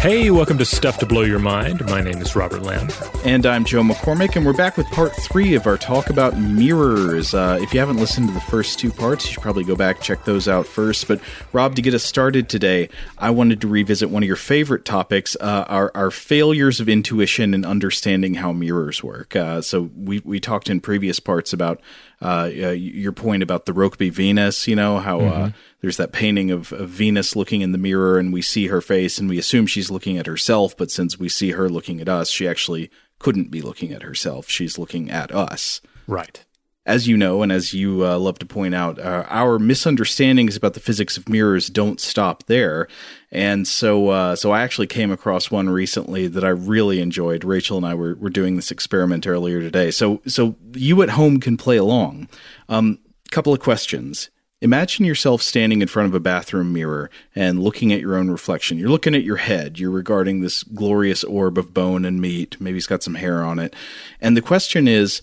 [0.00, 1.84] Hey, welcome to Stuff to Blow Your Mind.
[1.86, 2.88] My name is Robert Lamb.
[3.24, 7.34] And I'm Joe McCormick, and we're back with part three of our talk about mirrors.
[7.34, 10.00] Uh, if you haven't listened to the first two parts, you should probably go back,
[10.00, 11.08] check those out first.
[11.08, 11.20] But,
[11.52, 15.36] Rob, to get us started today, I wanted to revisit one of your favorite topics
[15.40, 19.34] uh, our, our, failures of intuition and understanding how mirrors work.
[19.34, 21.80] Uh, so, we, we talked in previous parts about
[22.20, 25.58] uh, your point about the Rokeby Venus, you know, how uh, mm-hmm.
[25.80, 29.18] there's that painting of, of, Venus looking in the mirror and we see her face
[29.18, 32.28] and we assume she's looking at herself, but since we see her looking at us,
[32.28, 32.90] she actually
[33.20, 34.48] couldn't be looking at herself.
[34.48, 35.80] She's looking at us.
[36.08, 36.44] Right
[36.88, 40.72] as you know, and as you uh, love to point out, uh, our misunderstandings about
[40.72, 42.88] the physics of mirrors don't stop there.
[43.30, 47.44] And so, uh, so I actually came across one recently that I really enjoyed.
[47.44, 49.90] Rachel and I were, were doing this experiment earlier today.
[49.90, 52.26] So, so you at home can play along.
[52.70, 54.30] Um, couple of questions.
[54.62, 58.78] Imagine yourself standing in front of a bathroom mirror and looking at your own reflection.
[58.78, 59.78] You're looking at your head.
[59.78, 62.58] You're regarding this glorious orb of bone and meat.
[62.58, 63.76] Maybe it's got some hair on it.
[64.22, 65.20] And the question is,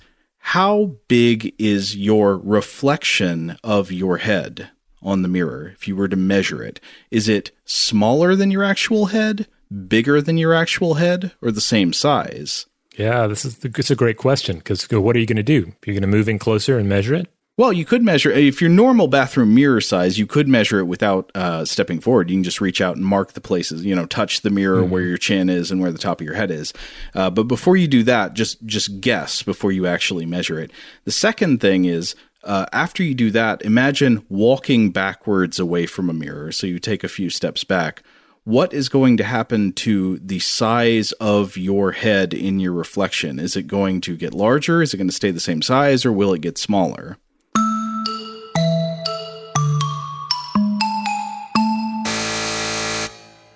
[0.50, 4.70] how big is your reflection of your head
[5.02, 6.80] on the mirror if you were to measure it?
[7.10, 9.48] Is it smaller than your actual head,
[9.88, 12.68] bigger than your actual head, or the same size?
[12.96, 15.64] Yeah, this is it's a great question because what are you going to do?
[15.64, 17.28] Are You're going to move in closer and measure it?
[17.58, 20.20] Well, you could measure if your normal bathroom mirror size.
[20.20, 22.30] You could measure it without uh, stepping forward.
[22.30, 23.86] You can just reach out and mark the places.
[23.86, 24.92] You know, touch the mirror mm-hmm.
[24.92, 26.74] where your chin is and where the top of your head is.
[27.14, 30.72] Uh, but before you do that, just just guess before you actually measure it.
[31.06, 36.14] The second thing is uh, after you do that, imagine walking backwards away from a
[36.14, 36.52] mirror.
[36.52, 38.04] So you take a few steps back.
[38.44, 43.40] What is going to happen to the size of your head in your reflection?
[43.40, 44.82] Is it going to get larger?
[44.82, 47.18] Is it going to stay the same size, or will it get smaller?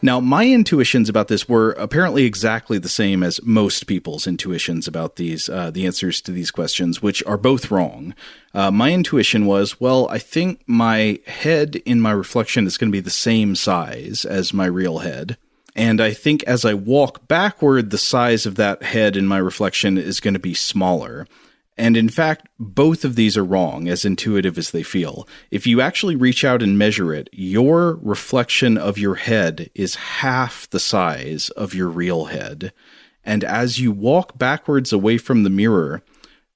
[0.01, 5.17] Now, my intuitions about this were apparently exactly the same as most people's intuitions about
[5.17, 8.15] these, uh, the answers to these questions, which are both wrong.
[8.53, 12.95] Uh, my intuition was, well, I think my head in my reflection is going to
[12.95, 15.37] be the same size as my real head.
[15.75, 19.97] And I think as I walk backward, the size of that head in my reflection
[19.97, 21.27] is going to be smaller.
[21.79, 25.25] And in fact, both of these are wrong, as intuitive as they feel.
[25.49, 30.69] If you actually reach out and measure it, your reflection of your head is half
[30.71, 32.73] the size of your real head.
[33.23, 36.03] And as you walk backwards away from the mirror,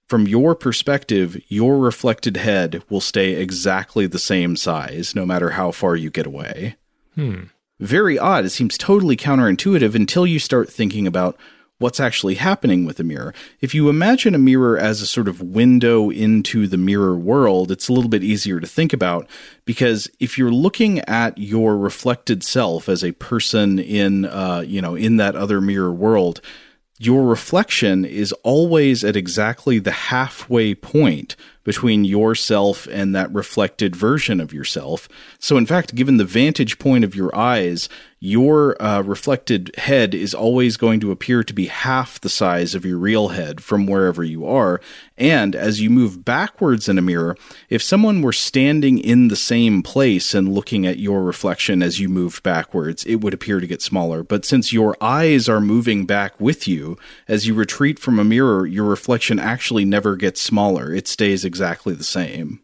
[0.10, 5.72] from your perspective, your reflected head will stay exactly the same size no matter how
[5.72, 6.76] far you get away.
[7.16, 7.44] Hmm.
[7.80, 8.44] Very odd.
[8.44, 11.38] It seems totally counterintuitive until you start thinking about
[11.84, 13.34] what's actually happening with a mirror.
[13.60, 17.90] If you imagine a mirror as a sort of window into the mirror world, it's
[17.90, 19.28] a little bit easier to think about
[19.66, 24.96] because if you're looking at your reflected self as a person in, uh, you know,
[24.96, 26.40] in that other mirror world,
[27.00, 34.40] your reflection is always at exactly the halfway point between yourself and that reflected version
[34.40, 35.08] of yourself.
[35.40, 37.90] So, in fact, given the vantage point of your eyes,
[38.26, 42.86] your uh, reflected head is always going to appear to be half the size of
[42.86, 44.80] your real head from wherever you are.
[45.18, 47.36] And as you move backwards in a mirror,
[47.68, 52.08] if someone were standing in the same place and looking at your reflection as you
[52.08, 54.24] moved backwards, it would appear to get smaller.
[54.24, 56.98] But since your eyes are moving back with you,
[57.28, 60.94] as you retreat from a mirror, your reflection actually never gets smaller.
[60.94, 62.60] It stays exactly the same.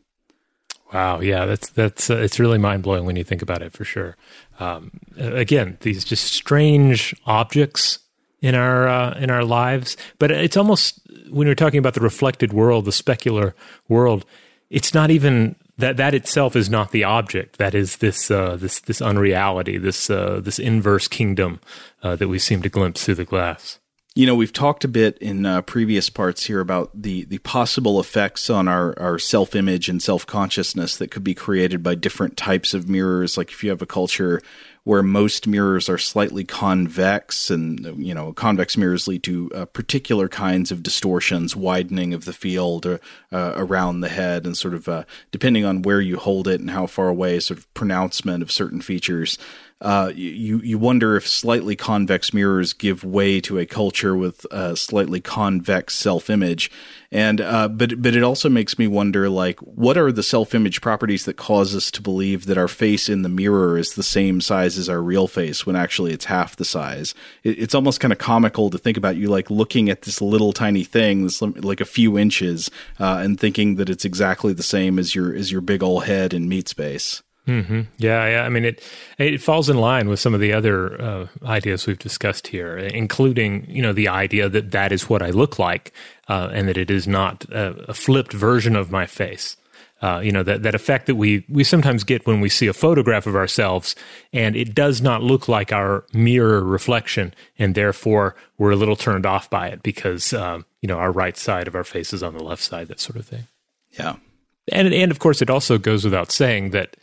[0.91, 3.85] Wow, yeah, that's that's uh, it's really mind blowing when you think about it for
[3.85, 4.17] sure.
[4.59, 7.99] Um, again, these just strange objects
[8.41, 12.53] in our uh, in our lives, but it's almost when we're talking about the reflected
[12.53, 13.53] world, the specular
[13.87, 14.25] world,
[14.71, 17.59] it's not even that that itself is not the object.
[17.59, 21.59] That is this uh, this this unreality, this uh, this inverse kingdom
[22.01, 23.77] uh, that we seem to glimpse through the glass.
[24.15, 27.99] You know, we've talked a bit in uh, previous parts here about the, the possible
[27.99, 32.35] effects on our, our self image and self consciousness that could be created by different
[32.35, 33.37] types of mirrors.
[33.37, 34.41] Like if you have a culture
[34.83, 40.27] where most mirrors are slightly convex, and you know, convex mirrors lead to uh, particular
[40.27, 42.97] kinds of distortions, widening of the field uh,
[43.31, 46.87] around the head, and sort of uh, depending on where you hold it and how
[46.87, 49.37] far away, sort of pronouncement of certain features
[49.81, 54.75] uh, you you wonder if slightly convex mirrors give way to a culture with a
[54.75, 56.69] slightly convex self image,
[57.13, 60.81] and uh, but but it also makes me wonder like what are the self image
[60.81, 64.41] properties that cause us to believe that our face in the mirror is the same
[64.41, 67.15] size as our real face when actually it's half the size.
[67.43, 70.51] It, it's almost kind of comical to think about you like looking at this little
[70.51, 74.99] tiny thing, this like a few inches, uh, and thinking that it's exactly the same
[74.99, 77.23] as your as your big old head in meat space.
[77.49, 77.81] Mm-hmm.
[77.97, 78.43] Yeah, yeah.
[78.43, 78.83] I mean, it
[79.17, 83.65] it falls in line with some of the other uh, ideas we've discussed here, including
[83.67, 85.91] you know the idea that that is what I look like,
[86.27, 89.57] uh, and that it is not a, a flipped version of my face.
[89.99, 92.73] Uh, you know that that effect that we we sometimes get when we see a
[92.73, 93.95] photograph of ourselves,
[94.31, 99.25] and it does not look like our mirror reflection, and therefore we're a little turned
[99.25, 102.37] off by it because um, you know our right side of our face is on
[102.37, 103.47] the left side, that sort of thing.
[103.93, 104.17] Yeah,
[104.71, 106.95] and and of course it also goes without saying that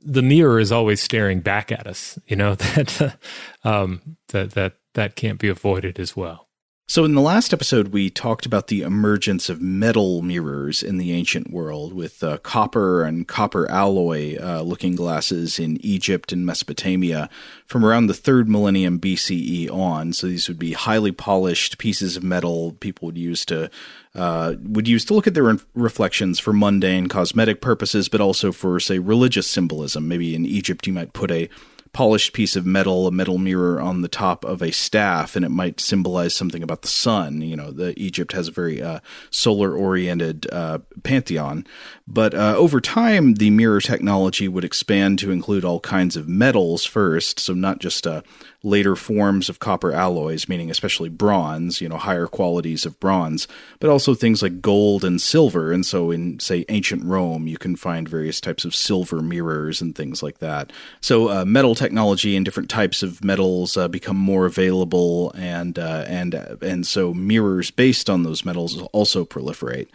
[0.00, 2.18] the mirror is always staring back at us.
[2.26, 3.18] You know that
[3.64, 6.47] um, that that that can't be avoided as well.
[6.90, 11.12] So, in the last episode, we talked about the emergence of metal mirrors in the
[11.12, 17.28] ancient world with uh, copper and copper alloy uh, looking glasses in Egypt and Mesopotamia
[17.66, 20.14] from around the third millennium BCE on.
[20.14, 23.68] So, these would be highly polished pieces of metal people would use to
[24.14, 28.80] uh, would use to look at their reflections for mundane cosmetic purposes, but also for,
[28.80, 30.08] say, religious symbolism.
[30.08, 31.50] Maybe in Egypt, you might put a
[31.98, 35.48] polished piece of metal, a metal mirror on the top of a staff, and it
[35.48, 37.40] might symbolize something about the sun.
[37.40, 39.00] You know, the Egypt has a very uh,
[39.30, 41.66] solar-oriented uh, pantheon,
[42.06, 46.84] but uh, over time, the mirror technology would expand to include all kinds of metals
[46.84, 48.22] first, so not just uh,
[48.62, 53.46] later forms of copper alloys, meaning especially bronze, you know, higher qualities of bronze,
[53.78, 55.70] but also things like gold and silver.
[55.70, 59.94] And so in, say, ancient Rome, you can find various types of silver mirrors and
[59.94, 60.72] things like that.
[61.00, 66.04] So uh, metal technology and different types of metals uh, become more available, and uh,
[66.08, 69.88] and and so mirrors based on those metals also proliferate.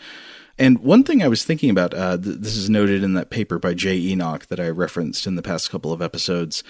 [0.57, 3.57] And one thing I was thinking about, uh, th- this is noted in that paper
[3.57, 6.63] by Jay Enoch that I referenced in the past couple of episodes,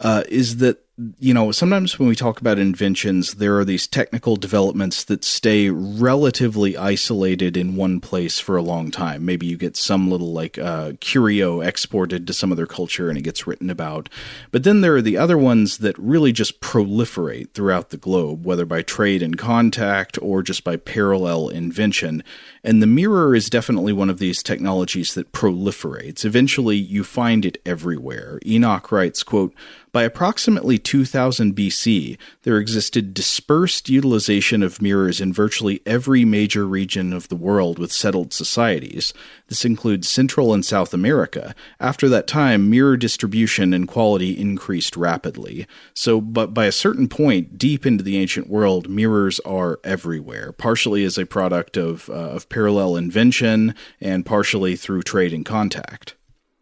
[0.00, 0.84] uh, is that
[1.18, 5.70] you know, sometimes when we talk about inventions, there are these technical developments that stay
[5.70, 9.24] relatively isolated in one place for a long time.
[9.24, 13.22] Maybe you get some little like uh, curio exported to some other culture and it
[13.22, 14.10] gets written about.
[14.50, 18.66] But then there are the other ones that really just proliferate throughout the globe, whether
[18.66, 22.22] by trade and contact or just by parallel invention.
[22.62, 26.26] And the mirror is definitely one of these technologies that proliferates.
[26.26, 28.38] Eventually, you find it everywhere.
[28.44, 29.54] Enoch writes, quote,
[29.92, 37.12] by approximately 2000 BC, there existed dispersed utilization of mirrors in virtually every major region
[37.12, 39.14] of the world with settled societies.
[39.48, 41.54] This includes Central and South America.
[41.80, 45.66] After that time, mirror distribution and quality increased rapidly.
[45.94, 51.04] So, but by a certain point, deep into the ancient world, mirrors are everywhere, partially
[51.04, 56.14] as a product of, uh, of parallel invention and partially through trade and contact.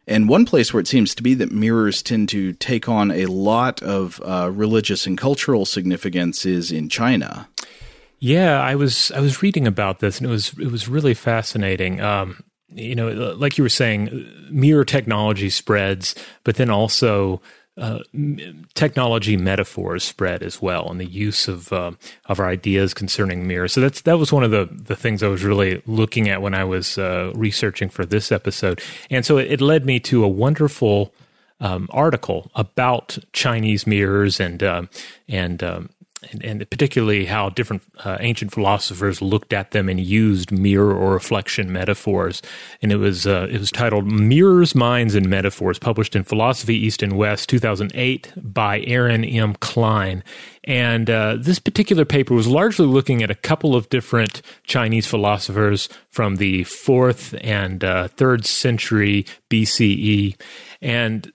[0.07, 3.27] And one place where it seems to be that mirrors tend to take on a
[3.27, 7.49] lot of uh, religious and cultural significance is in China.
[8.19, 12.01] Yeah, I was I was reading about this, and it was it was really fascinating.
[12.01, 16.15] Um, you know, like you were saying, mirror technology spreads,
[16.45, 17.41] but then also
[17.77, 18.01] uh,
[18.75, 21.93] technology metaphors spread as well, and the use of uh,
[22.27, 23.73] of our ideas concerning mirrors.
[23.73, 26.55] So that's that was one of the the things I was really looking at when
[26.55, 30.29] I was uh, researching for this episode, and so it, it led me to a
[30.29, 31.13] wonderful
[31.61, 34.89] um, article about Chinese mirrors and um,
[35.29, 35.91] and um,
[36.31, 41.13] and, and, particularly how different uh, ancient philosophers looked at them and used mirror or
[41.13, 42.43] reflection metaphors.
[42.83, 47.03] And it was uh, it was titled "Mirrors, Minds, and Metaphors," published in Philosophy East
[47.03, 49.55] and West, 2008, by Erin M.
[49.55, 50.23] Cline.
[50.65, 55.89] And uh, this particular paper was largely looking at a couple of different Chinese philosophers
[56.11, 60.37] from the fourth and uh, third century BCE
[60.83, 61.33] and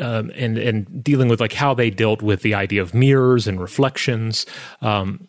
[0.00, 3.60] um, and and dealing with like how they dealt with the idea of mirrors and
[3.60, 4.44] reflections.
[4.82, 5.28] Um,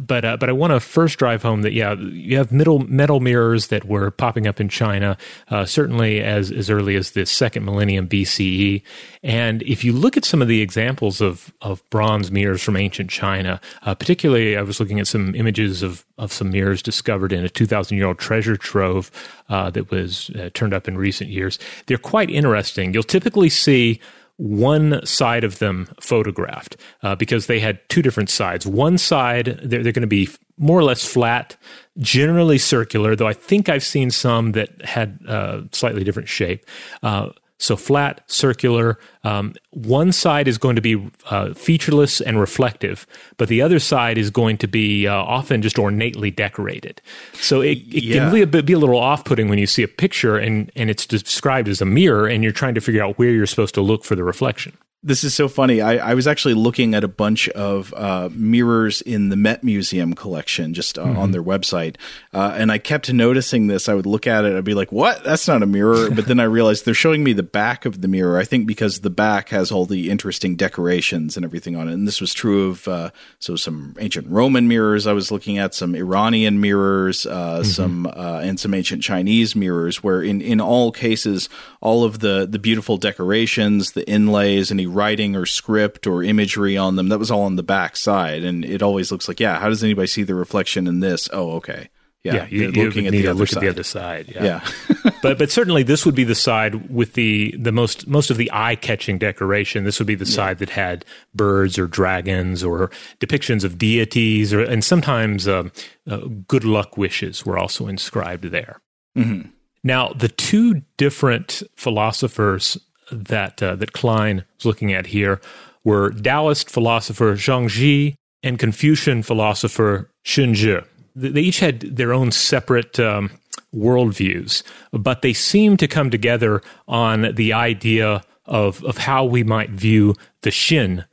[0.00, 3.20] but uh, but I want to first drive home that yeah, you have middle metal
[3.20, 5.16] mirrors that were popping up in China,
[5.50, 8.82] uh, certainly as as early as the second millennium BCE.
[9.22, 13.10] And if you look at some of the examples of of bronze mirrors from ancient
[13.10, 17.44] China, uh, particularly I was looking at some images of of some mirrors discovered in
[17.44, 19.10] a two thousand year old treasure trove
[19.48, 21.58] uh, that was uh, turned up in recent years.
[21.86, 22.92] They're quite interesting.
[22.92, 24.00] You'll typically see
[24.36, 28.66] one side of them photographed uh, because they had two different sides.
[28.66, 30.28] One side, they're, they're going to be
[30.58, 31.56] more or less flat,
[31.98, 36.64] generally circular, though I think I've seen some that had uh, slightly different shape.
[37.02, 38.98] Uh, so flat, circular.
[39.24, 44.18] Um, one side is going to be uh, featureless and reflective, but the other side
[44.18, 47.00] is going to be uh, often just ornately decorated.
[47.34, 48.14] So it, it yeah.
[48.16, 51.68] can really be a little off-putting when you see a picture and and it's described
[51.68, 54.16] as a mirror, and you're trying to figure out where you're supposed to look for
[54.16, 54.76] the reflection.
[55.06, 55.80] This is so funny.
[55.80, 60.14] I, I, was actually looking at a bunch of uh, mirrors in the Met Museum
[60.14, 61.16] collection just uh, mm-hmm.
[61.16, 61.94] on their website.
[62.34, 63.88] Uh, and I kept noticing this.
[63.88, 65.22] I would look at it, I'd be like, what?
[65.22, 66.10] That's not a mirror.
[66.16, 68.36] But then I realized they're showing me the back of the mirror.
[68.36, 71.92] I think because the back has all the interesting decorations and everything on it.
[71.92, 75.72] And this was true of uh, so some ancient Roman mirrors I was looking at,
[75.72, 77.62] some Iranian mirrors, uh, mm-hmm.
[77.62, 81.48] some uh, and some ancient Chinese mirrors, where in, in all cases,
[81.80, 86.96] all of the, the beautiful decorations, the inlays, any writing or script or imagery on
[86.96, 87.08] them.
[87.08, 89.84] That was all on the back side, and it always looks like, yeah, how does
[89.84, 91.28] anybody see the reflection in this?
[91.32, 91.90] Oh, okay.
[92.24, 93.58] Yeah, yeah you, you looking at the other look side.
[93.58, 94.32] at the other side.
[94.34, 95.10] Yeah, yeah.
[95.22, 98.50] but but certainly this would be the side with the the most most of the
[98.52, 99.84] eye catching decoration.
[99.84, 100.34] This would be the yeah.
[100.34, 105.68] side that had birds or dragons or depictions of deities, or and sometimes uh,
[106.10, 106.16] uh,
[106.48, 108.80] good luck wishes were also inscribed there.
[109.16, 109.50] Mm-hmm.
[109.84, 112.76] Now, the two different philosophers
[113.10, 115.40] that uh, that Cline was looking at here
[115.84, 120.84] were Taoist philosopher Zhuangzi and Confucian philosopher Xunzi.
[121.14, 123.30] They each had their own separate um,
[123.74, 129.70] worldviews, but they seem to come together on the idea of of how we might
[129.70, 131.04] view the Xin,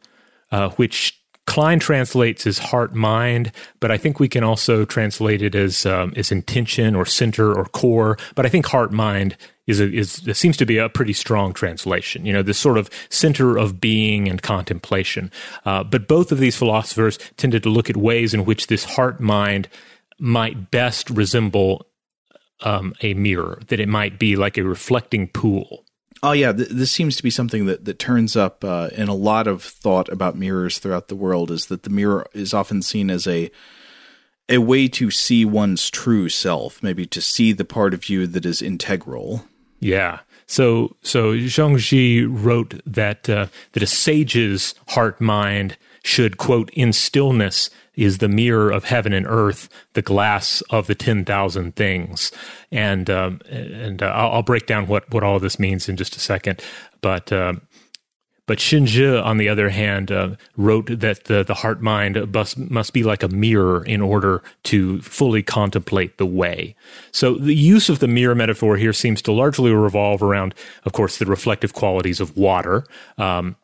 [0.52, 5.56] uh, which Cline translates as heart mind, but I think we can also translate it
[5.56, 8.18] as um, as intention or center or core.
[8.36, 9.36] But I think heart mind
[9.68, 12.26] is a, is seems to be a pretty strong translation.
[12.26, 15.32] You know, this sort of center of being and contemplation.
[15.66, 19.20] Uh, but both of these philosophers tended to look at ways in which this heart
[19.20, 19.70] mind
[20.20, 21.88] might best resemble
[22.62, 23.62] um, a mirror.
[23.68, 25.86] That it might be like a reflecting pool.
[26.22, 29.16] Oh yeah, th- this seems to be something that that turns up uh, in a
[29.16, 31.52] lot of thought about mirrors throughout the world.
[31.52, 33.50] Is that the mirror is often seen as a
[34.50, 38.46] a way to see one's true self, maybe to see the part of you that
[38.46, 39.46] is integral.
[39.84, 40.20] Yeah.
[40.48, 47.70] So so Zhuangzi wrote that uh, that a sage's heart mind should quote in stillness
[47.96, 52.32] is the mirror of heaven and earth, the glass of the ten thousand things,
[52.72, 56.16] and um, and uh, I'll, I'll, break down what what all this means in just
[56.16, 56.62] a second,
[57.02, 57.32] but.
[57.32, 57.54] Uh,
[58.46, 62.92] but Xunzi, on the other hand, uh, wrote that the, the heart mind must, must
[62.92, 66.76] be like a mirror in order to fully contemplate the way.
[67.12, 71.18] So the use of the mirror metaphor here seems to largely revolve around, of course,
[71.18, 72.86] the reflective qualities of water.
[73.18, 73.56] Um,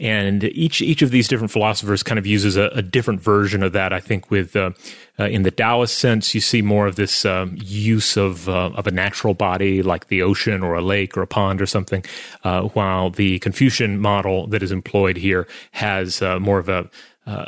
[0.00, 3.72] and each each of these different philosophers kind of uses a, a different version of
[3.72, 3.92] that.
[3.92, 4.70] I think with uh,
[5.18, 8.86] uh, in the Taoist sense, you see more of this um, use of uh, of
[8.86, 12.04] a natural body like the ocean or a lake or a pond or something,
[12.44, 16.88] uh, while the Confucian model that is employed here has uh, more of a
[17.26, 17.46] uh,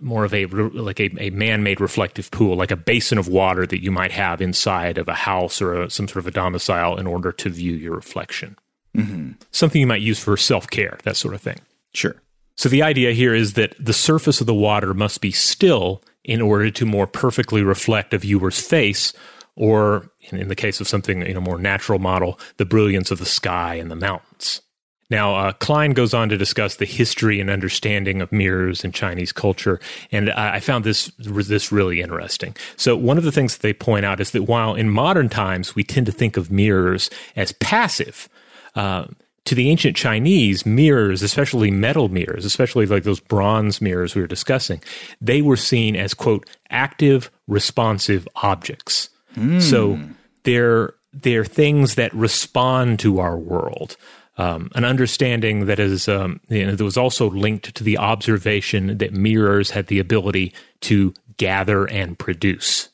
[0.00, 3.82] more of a like a, a man-made reflective pool, like a basin of water that
[3.82, 7.06] you might have inside of a house or a, some sort of a domicile in
[7.06, 8.56] order to view your reflection.
[8.96, 9.32] Mm-hmm.
[9.50, 11.58] Something you might use for self-care, that sort of thing.
[11.98, 12.14] Sure.
[12.56, 16.40] So the idea here is that the surface of the water must be still in
[16.40, 19.12] order to more perfectly reflect a viewer's face,
[19.56, 23.26] or in the case of something in a more natural model, the brilliance of the
[23.26, 24.62] sky and the mountains.
[25.10, 29.32] Now, uh, Cline goes on to discuss the history and understanding of mirrors in Chinese
[29.32, 29.80] culture,
[30.12, 32.54] and I, I found this this really interesting.
[32.76, 35.74] So, one of the things that they point out is that while in modern times
[35.74, 38.28] we tend to think of mirrors as passive,
[38.76, 39.06] uh,
[39.48, 44.28] to the ancient Chinese, mirrors, especially metal mirrors, especially like those bronze mirrors we were
[44.28, 44.82] discussing,
[45.22, 49.08] they were seen as, quote, active, responsive objects.
[49.36, 49.62] Mm.
[49.62, 49.98] So
[50.42, 53.96] they're, they're things that respond to our world.
[54.36, 58.98] Um, an understanding that is um, you know, that was also linked to the observation
[58.98, 62.90] that mirrors had the ability to gather and produce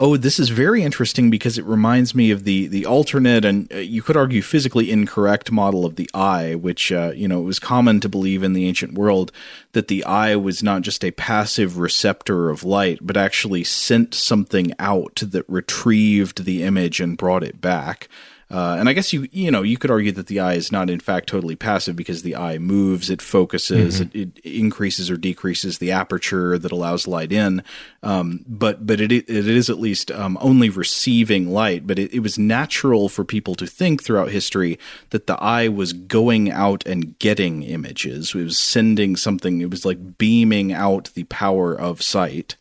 [0.00, 3.78] oh, this is very interesting because it reminds me of the the alternate and uh,
[3.78, 7.58] you could argue physically incorrect model of the eye, which uh, you know it was
[7.58, 9.30] common to believe in the ancient world
[9.72, 14.72] that the eye was not just a passive receptor of light, but actually sent something
[14.78, 18.08] out that retrieved the image and brought it back.
[18.50, 20.90] Uh, and I guess you you know you could argue that the eye is not
[20.90, 24.18] in fact totally passive because the eye moves, it focuses, mm-hmm.
[24.18, 27.62] it, it, increases or decreases the aperture that allows light in.
[28.02, 31.86] Um, but but it it is at least um, only receiving light.
[31.86, 34.78] But it, it was natural for people to think throughout history
[35.10, 38.34] that the eye was going out and getting images.
[38.34, 39.60] It was sending something.
[39.60, 42.56] It was like beaming out the power of sight.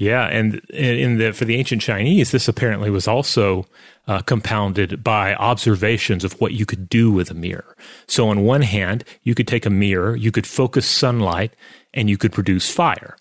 [0.00, 3.66] Yeah, and in the for the ancient Chinese, this apparently was also
[4.08, 7.76] uh, compounded by observations of what you could do with a mirror.
[8.06, 11.54] So, on one hand, you could take a mirror, you could focus sunlight,
[11.92, 13.18] and you could produce fire.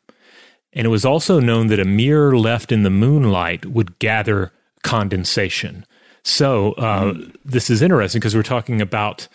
[0.71, 5.85] And it was also known that a mirror left in the moonlight would gather condensation.
[6.23, 7.35] So, uh, mm.
[7.43, 9.27] this is interesting because we're talking about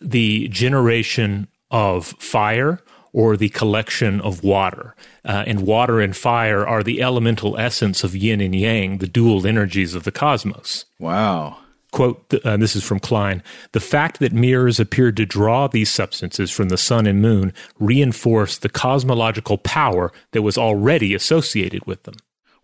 [0.00, 2.80] the generation of fire
[3.16, 4.94] or the collection of water.
[5.24, 9.46] Uh, and water and fire are the elemental essence of yin and yang, the dual
[9.46, 10.84] energies of the cosmos.
[10.98, 11.56] Wow.
[11.92, 13.42] Quote, uh, this is from Cline
[13.72, 18.60] The fact that mirrors appeared to draw these substances from the sun and moon reinforced
[18.60, 22.16] the cosmological power that was already associated with them.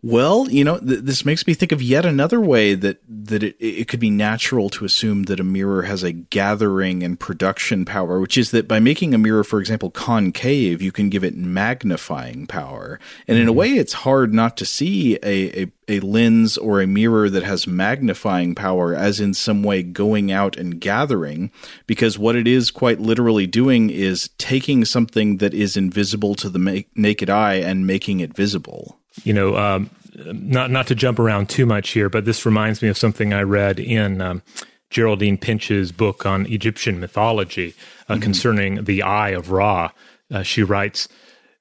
[0.05, 3.57] Well, you know, th- this makes me think of yet another way that that it,
[3.61, 8.19] it could be natural to assume that a mirror has a gathering and production power,
[8.19, 12.49] which is that by making a mirror, for example, concave, you can give it magnifying
[12.49, 12.99] power.
[13.29, 13.59] And in a mm-hmm.
[13.59, 17.69] way, it's hard not to see a, a a lens or a mirror that has
[17.69, 21.53] magnifying power as in some way going out and gathering
[21.87, 26.59] because what it is quite literally doing is taking something that is invisible to the
[26.59, 31.49] ma- naked eye and making it visible you know, um, not not to jump around
[31.49, 34.43] too much here, but this reminds me of something I read in um,
[34.91, 37.75] Geraldine Pinch's book on Egyptian mythology
[38.09, 38.23] uh, mm-hmm.
[38.23, 39.91] concerning the eye of Ra.
[40.31, 41.09] Uh, she writes,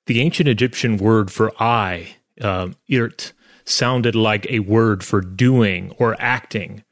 [0.05, 3.31] the ancient Egyptian word for eye, uh, irt,
[3.65, 6.83] sounded like a word for doing or acting.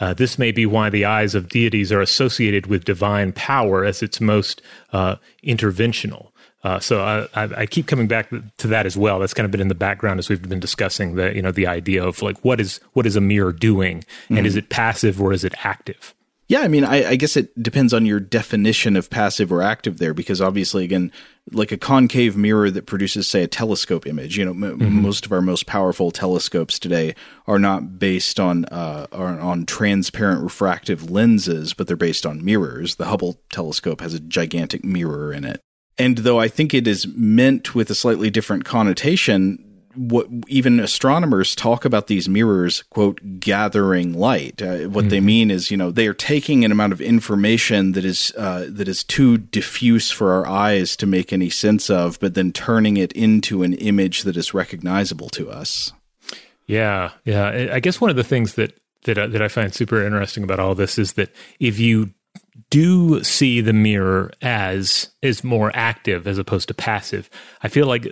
[0.00, 4.02] Uh, this may be why the eyes of deities are associated with divine power as
[4.02, 6.27] its most uh, interventional.
[6.64, 9.20] Uh, so I, I, keep coming back to that as well.
[9.20, 11.68] That's kind of been in the background as we've been discussing the you know the
[11.68, 14.46] idea of like what is what is a mirror doing, and mm-hmm.
[14.46, 16.14] is it passive or is it active?
[16.48, 19.98] Yeah, I mean, I, I, guess it depends on your definition of passive or active
[19.98, 21.12] there, because obviously, again,
[21.52, 24.38] like a concave mirror that produces, say, a telescope image.
[24.38, 25.02] You know, m- mm-hmm.
[25.02, 27.14] most of our most powerful telescopes today
[27.46, 32.94] are not based on uh, are on transparent refractive lenses, but they're based on mirrors.
[32.94, 35.62] The Hubble telescope has a gigantic mirror in it.
[35.98, 39.64] And though I think it is meant with a slightly different connotation,
[39.98, 44.62] what even astronomers talk about these mirrors, quote, gathering light.
[44.62, 45.08] Uh, what mm-hmm.
[45.08, 48.66] they mean is, you know, they are taking an amount of information that is uh,
[48.68, 52.96] that is too diffuse for our eyes to make any sense of, but then turning
[52.96, 55.92] it into an image that is recognizable to us.
[56.66, 57.70] Yeah, yeah.
[57.72, 60.60] I guess one of the things that that uh, that I find super interesting about
[60.60, 62.10] all this is that if you
[62.70, 67.30] do see the mirror as is more active as opposed to passive.
[67.62, 68.06] I feel like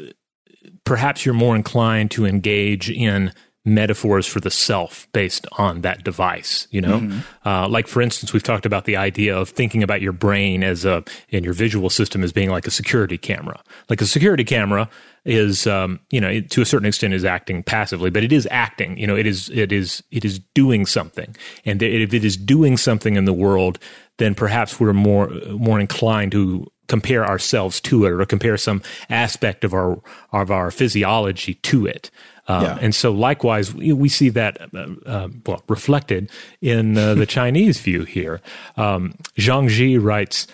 [0.85, 3.33] perhaps you're more inclined to engage in
[3.67, 7.49] metaphors for the self based on that device you know mm-hmm.
[7.49, 10.85] uh, like for instance we've talked about the idea of thinking about your brain as
[10.85, 14.89] a and your visual system as being like a security camera like a security camera
[15.25, 18.97] is um, you know to a certain extent is acting passively but it is acting
[18.97, 22.77] you know it is it is it is doing something and if it is doing
[22.77, 23.81] something in the world
[24.19, 29.65] then perhaps we're more more inclined to compare ourselves to it or compare some aspect
[29.65, 30.01] of our
[30.33, 32.11] of our physiology to it.
[32.49, 32.79] Uh, yeah.
[32.81, 37.81] And so, likewise, we, we see that uh, uh, well reflected in uh, the Chinese
[37.81, 38.41] view here.
[38.77, 40.47] Um, Zhang Ji writes.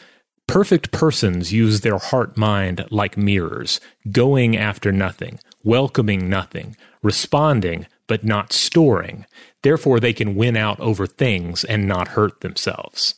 [0.49, 8.25] Perfect persons use their heart mind like mirrors, going after nothing, welcoming nothing, responding but
[8.25, 9.25] not storing.
[9.63, 13.15] Therefore, they can win out over things and not hurt themselves.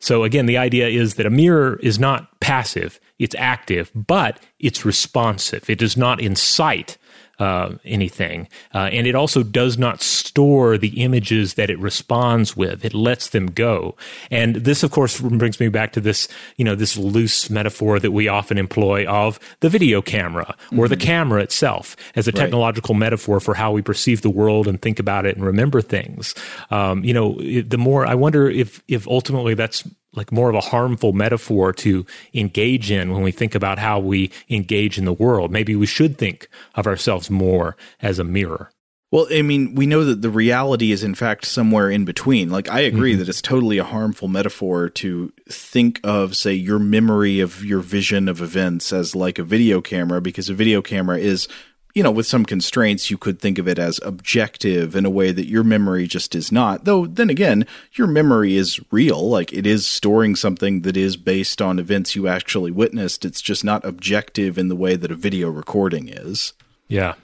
[0.00, 4.84] So again, the idea is that a mirror is not passive, it's active, but it's
[4.84, 5.68] responsive.
[5.68, 6.98] It does not incite
[7.38, 8.48] uh, anything.
[8.74, 12.84] Uh, and it also does not store the images that it responds with.
[12.84, 13.96] It lets them go.
[14.30, 18.10] And this, of course, brings me back to this, you know, this loose metaphor that
[18.10, 20.86] we often employ of the video camera or mm-hmm.
[20.86, 23.00] the camera itself as a technological right.
[23.00, 26.34] metaphor for how we perceive the world and think about it and remember things.
[26.70, 29.84] Um, you know, the more I wonder if, if ultimately that's
[30.18, 32.04] like more of a harmful metaphor to
[32.34, 35.50] engage in when we think about how we engage in the world.
[35.50, 38.70] Maybe we should think of ourselves more as a mirror.
[39.10, 42.50] Well, I mean, we know that the reality is in fact somewhere in between.
[42.50, 43.20] Like I agree mm-hmm.
[43.20, 48.28] that it's totally a harmful metaphor to think of say your memory of your vision
[48.28, 51.48] of events as like a video camera because a video camera is
[51.94, 55.32] you know, with some constraints, you could think of it as objective in a way
[55.32, 56.84] that your memory just is not.
[56.84, 59.28] Though, then again, your memory is real.
[59.28, 63.24] Like it is storing something that is based on events you actually witnessed.
[63.24, 66.52] It's just not objective in the way that a video recording is.
[66.88, 67.14] Yeah.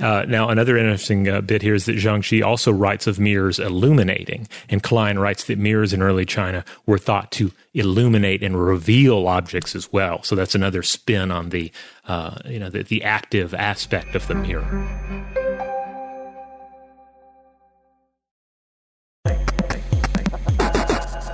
[0.00, 3.58] Uh, now, another interesting uh, bit here is that Zhang Ji also writes of mirrors
[3.58, 9.28] illuminating, and Cline writes that mirrors in early China were thought to illuminate and reveal
[9.28, 10.22] objects as well.
[10.22, 11.72] So that's another spin on the,
[12.06, 15.41] uh, you know, the, the active aspect of the mirror.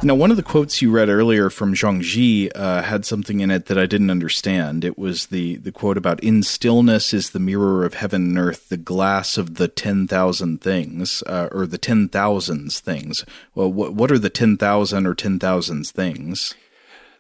[0.01, 3.51] Now, one of the quotes you read earlier from Zhang Ji uh, had something in
[3.51, 4.85] it that I didn't understand.
[4.85, 8.69] It was the, the quote about "In stillness is the mirror of heaven and earth,
[8.69, 13.25] the glass of the ten thousand things, uh, or the ten thousands things."
[13.57, 16.55] Well, what what are the ten thousand or ten thousands things?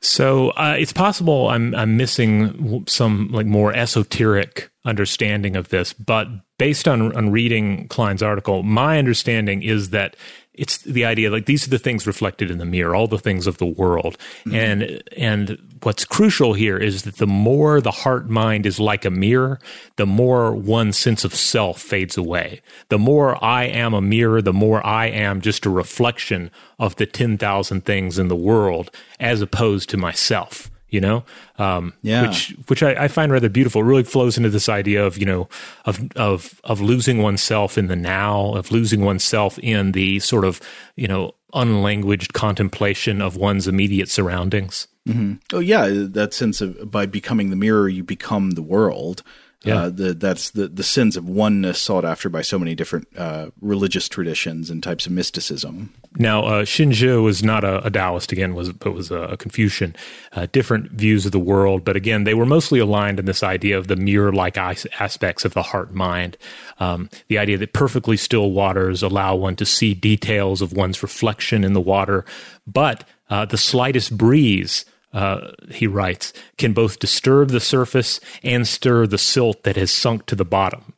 [0.01, 6.29] So uh, it's possible I'm I'm missing some like more esoteric understanding of this, but
[6.59, 10.17] based on on reading Cline's article, my understanding is that
[10.55, 13.47] it's the idea like these are the things reflected in the mirror, all the things
[13.47, 14.19] of the world.
[14.45, 14.55] Mm-hmm.
[14.55, 19.11] And and what's crucial here is that the more the heart mind is like a
[19.11, 19.61] mirror,
[19.97, 22.61] the more one sense of self fades away.
[22.89, 27.07] The more I am a mirror, the more I am just a reflection of the
[27.07, 31.25] 10,000 things in the world as opposed to myself you know?
[31.59, 32.23] Um, yeah.
[32.23, 33.83] which which I, I, find rather beautiful.
[33.83, 35.49] It really flows into this idea of you know
[35.85, 40.61] of of of losing oneself in the now of losing oneself in the sort of
[40.97, 44.89] you know unlanguaged contemplation of one's immediate surroundings.
[45.09, 45.35] Mm-hmm.
[45.55, 45.89] oh yeah.
[45.91, 49.23] That sense of by becoming the mirror you become the world
[49.65, 49.83] yeah.
[49.83, 53.51] Uh, the, that's the, the sins of oneness sought after by so many different uh,
[53.61, 55.93] religious traditions and types of mysticism.
[56.17, 59.97] Now, uh, Xunzi was not a, a, Taoist again, was but was a, Confucian.
[60.33, 63.77] Uh, different views of the world, but again, they were mostly aligned in this idea
[63.77, 66.37] of the mirror-like aspects of the heart-mind.
[66.79, 71.65] Um, the idea that perfectly still waters allow one to see details of one's reflection
[71.65, 72.25] in the water,
[72.67, 79.07] but uh, the slightest breeze uh, he writes, can both disturb the surface and stir
[79.07, 80.93] the silt that has sunk to the bottom.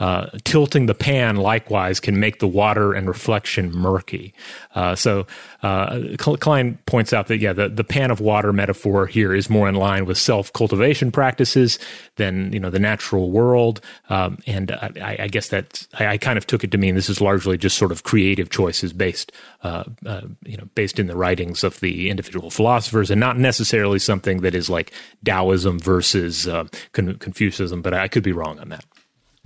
[0.00, 4.34] Uh, tilting the pan likewise can make the water and reflection murky.
[4.74, 5.24] Uh, so
[5.62, 9.68] uh, Cline points out that yeah, the, the pan of water metaphor here is more
[9.68, 11.78] in line with self cultivation practices
[12.16, 13.80] than you know the natural world.
[14.08, 17.08] Um, and I, I, guess that I, I, kind of took it to mean this
[17.08, 19.30] is largely just sort of creative choices based
[19.62, 24.00] uh, uh, you know based in the writings of the individual philosophers, and not necessarily
[24.00, 24.92] something that is like
[25.24, 27.80] Taoism versus uh, Confucianism.
[27.80, 28.84] But I could be wrong on that.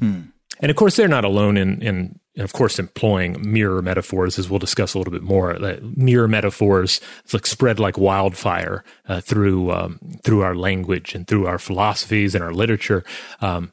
[0.01, 0.21] Hmm.
[0.61, 4.59] And of course, they're not alone in, in, of course, employing mirror metaphors, as we'll
[4.59, 5.59] discuss a little bit more.
[5.83, 7.01] mirror metaphors
[7.33, 12.45] like spread like wildfire uh, through um, through our language and through our philosophies and
[12.45, 13.05] our literature.
[13.41, 13.73] Um,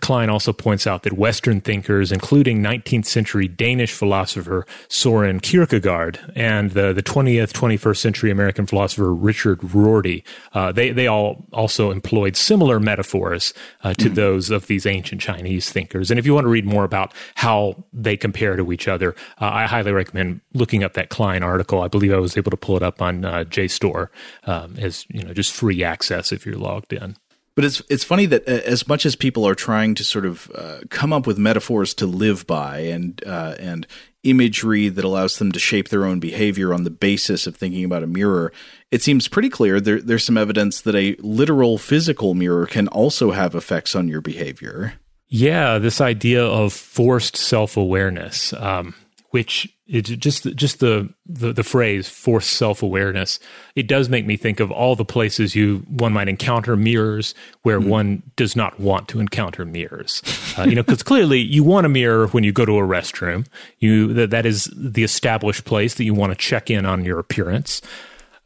[0.00, 6.72] Cline also points out that Western thinkers, including 19th century Danish philosopher Soren Kierkegaard and
[6.72, 12.36] the, the 20th, 21st century American philosopher Richard Rorty, uh, they, they all also employed
[12.36, 14.14] similar metaphors uh, to mm.
[14.14, 16.10] those of these ancient Chinese thinkers.
[16.10, 19.50] And if you want to read more about how they compare to each other, uh,
[19.52, 21.82] I highly recommend looking up that Cline article.
[21.82, 24.08] I believe I was able to pull it up on uh, JSTOR
[24.44, 27.16] um, as you know just free access if you're logged in.
[27.58, 30.48] But it's it's funny that uh, as much as people are trying to sort of
[30.54, 33.84] uh, come up with metaphors to live by and uh, and
[34.22, 38.04] imagery that allows them to shape their own behavior on the basis of thinking about
[38.04, 38.52] a mirror,
[38.92, 43.32] it seems pretty clear there, there's some evidence that a literal physical mirror can also
[43.32, 44.92] have effects on your behavior.
[45.26, 48.52] Yeah, this idea of forced self awareness.
[48.52, 48.94] Um,
[49.30, 53.40] which it just just the, the the phrase forced self awareness.
[53.74, 57.80] It does make me think of all the places you one might encounter mirrors where
[57.80, 57.88] mm.
[57.88, 60.22] one does not want to encounter mirrors.
[60.58, 63.46] Uh, you know, because clearly you want a mirror when you go to a restroom.
[63.78, 67.18] You that that is the established place that you want to check in on your
[67.18, 67.80] appearance.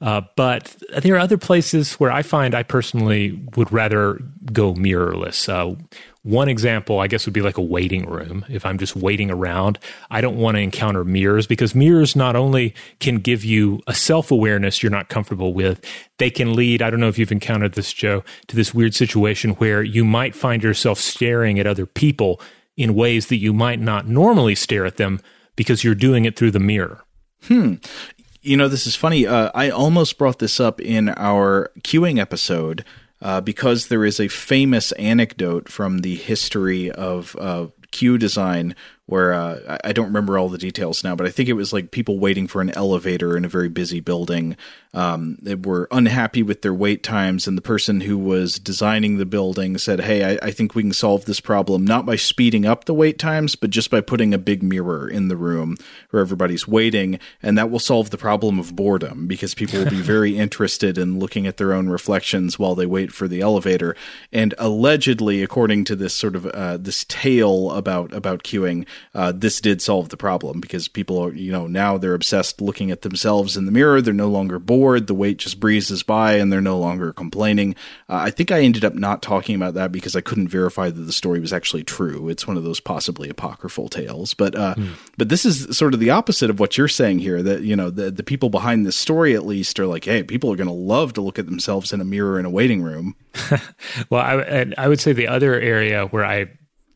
[0.03, 4.21] Uh, but there are other places where I find I personally would rather
[4.53, 5.49] go mirrorless.
[5.49, 5.81] Uh,
[6.25, 8.45] one example, I guess, would be like a waiting room.
[8.49, 9.79] If I'm just waiting around,
[10.11, 14.33] I don't want to encounter mirrors because mirrors not only can give you a self
[14.33, 15.85] awareness you're not comfortable with,
[16.19, 19.53] they can lead, I don't know if you've encountered this, Joe, to this weird situation
[19.53, 22.41] where you might find yourself staring at other people
[22.77, 25.21] in ways that you might not normally stare at them
[25.55, 27.05] because you're doing it through the mirror.
[27.45, 27.75] Hmm.
[28.43, 29.25] You know, this is funny.
[29.25, 32.85] Uh, I almost brought this up in our queuing episode
[33.21, 38.75] uh, because there is a famous anecdote from the history of uh, queue design
[39.13, 41.91] where uh, I don't remember all the details now, but I think it was like
[41.91, 44.57] people waiting for an elevator in a very busy building.
[44.95, 49.27] Um, they were unhappy with their wait times, and the person who was designing the
[49.27, 52.87] building said, "Hey, I, I, think we can solve this problem not by speeding up
[52.87, 55.77] the wait times, but just by putting a big mirror in the room
[56.11, 60.01] where everybody's waiting, and that will solve the problem of boredom because people will be
[60.15, 63.95] very interested in looking at their own reflections while they wait for the elevator."
[64.33, 69.61] And allegedly, according to this sort of uh, this tale about about queuing uh, this
[69.61, 73.57] did solve the problem because people are, you know, now they're obsessed looking at themselves
[73.57, 74.01] in the mirror.
[74.01, 75.07] They're no longer bored.
[75.07, 77.75] The wait just breezes by and they're no longer complaining.
[78.09, 81.01] Uh, I think I ended up not talking about that because I couldn't verify that
[81.01, 82.29] the story was actually true.
[82.29, 84.35] It's one of those possibly apocryphal tales.
[84.35, 84.95] But, uh, mm.
[85.19, 87.91] but this is sort of the opposite of what you're saying here that, you know,
[87.91, 90.73] the, the people behind this story at least are like, hey, people are going to
[90.73, 93.15] love to look at themselves in a mirror in a waiting room.
[94.11, 96.47] well, I, I would say the other area where I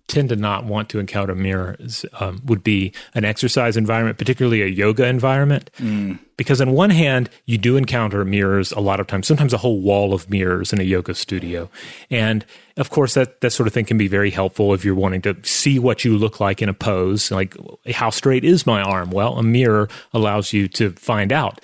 [0.08, 4.66] tend to not want to encounter mirrors um, would be an exercise environment, particularly a
[4.66, 5.70] yoga environment.
[5.78, 6.18] Mm.
[6.36, 9.80] Because on one hand, you do encounter mirrors a lot of times, sometimes a whole
[9.80, 11.68] wall of mirrors in a yoga studio.
[12.10, 12.44] And
[12.76, 15.36] of course, that, that sort of thing can be very helpful if you're wanting to
[15.42, 17.30] see what you look like in a pose.
[17.30, 17.56] Like,
[17.90, 19.10] how straight is my arm?
[19.10, 21.60] Well, a mirror allows you to find out.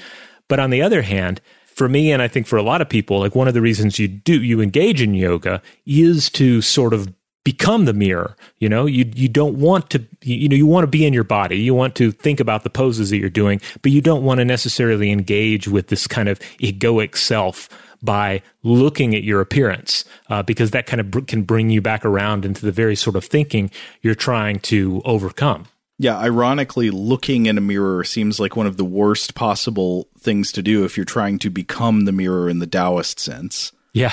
[0.48, 3.20] But on the other hand, for me and I think for a lot of people,
[3.20, 7.12] like one of the reasons you do you engage in yoga is to sort of
[7.44, 8.86] become the mirror you know?
[8.86, 11.58] You you don't want to you know you want to be in your body.
[11.58, 14.44] You want to think about the poses that you're doing but you don't want to
[14.44, 17.68] necessarily engage with this kind of egoic self
[18.02, 22.04] by looking at your appearance uh, because that kind of br- can bring you back
[22.04, 23.70] around into the very sort of thinking
[24.02, 25.66] you're trying to overcome.
[25.98, 30.62] Yeah, ironically, looking in a mirror seems like one of the worst possible things to
[30.62, 33.72] do if you're trying to become the mirror in the Taoist sense.
[33.92, 34.12] Yeah.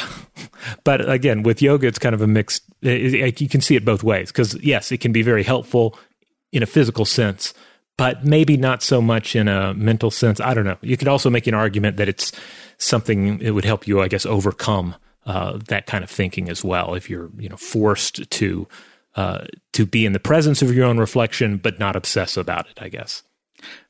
[0.84, 4.32] But again, with yoga, it's kind of a mixed, you can see it both ways
[4.32, 5.98] because, yes, it can be very helpful
[6.52, 7.54] in a physical sense,
[7.98, 10.42] but maybe not so much in a mental sense.
[10.42, 10.78] I don't know.
[10.82, 12.32] You could also make an argument that it's
[12.78, 16.94] something it would help you, I guess, overcome uh, that kind of thinking as well
[16.96, 18.68] if you're, you know, forced to.
[19.16, 22.78] Uh, to be in the presence of your own reflection, but not obsess about it,
[22.80, 23.24] I guess.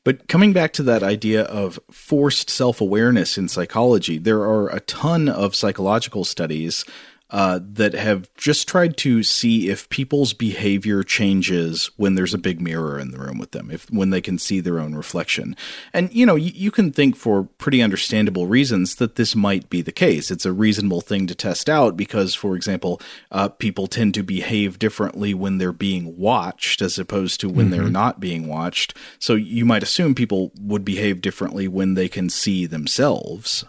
[0.04, 4.80] But coming back to that idea of forced self awareness in psychology, there are a
[4.82, 6.86] ton of psychological studies
[7.32, 12.60] uh, that have just tried to see if people's behavior changes when there's a big
[12.60, 15.56] mirror in the room with them, if when they can see their own reflection.
[15.94, 19.82] And you know, you, you can think for pretty understandable reasons that this might be
[19.82, 20.32] the case.
[20.32, 23.00] It's a reasonable thing to test out because, for example,
[23.32, 27.76] uh, people tend to behave differently when they're being watched as opposed to when mm-hmm.
[27.76, 28.96] they're not being watched.
[29.20, 33.66] So you might assume people would behave differently when they can see themselves.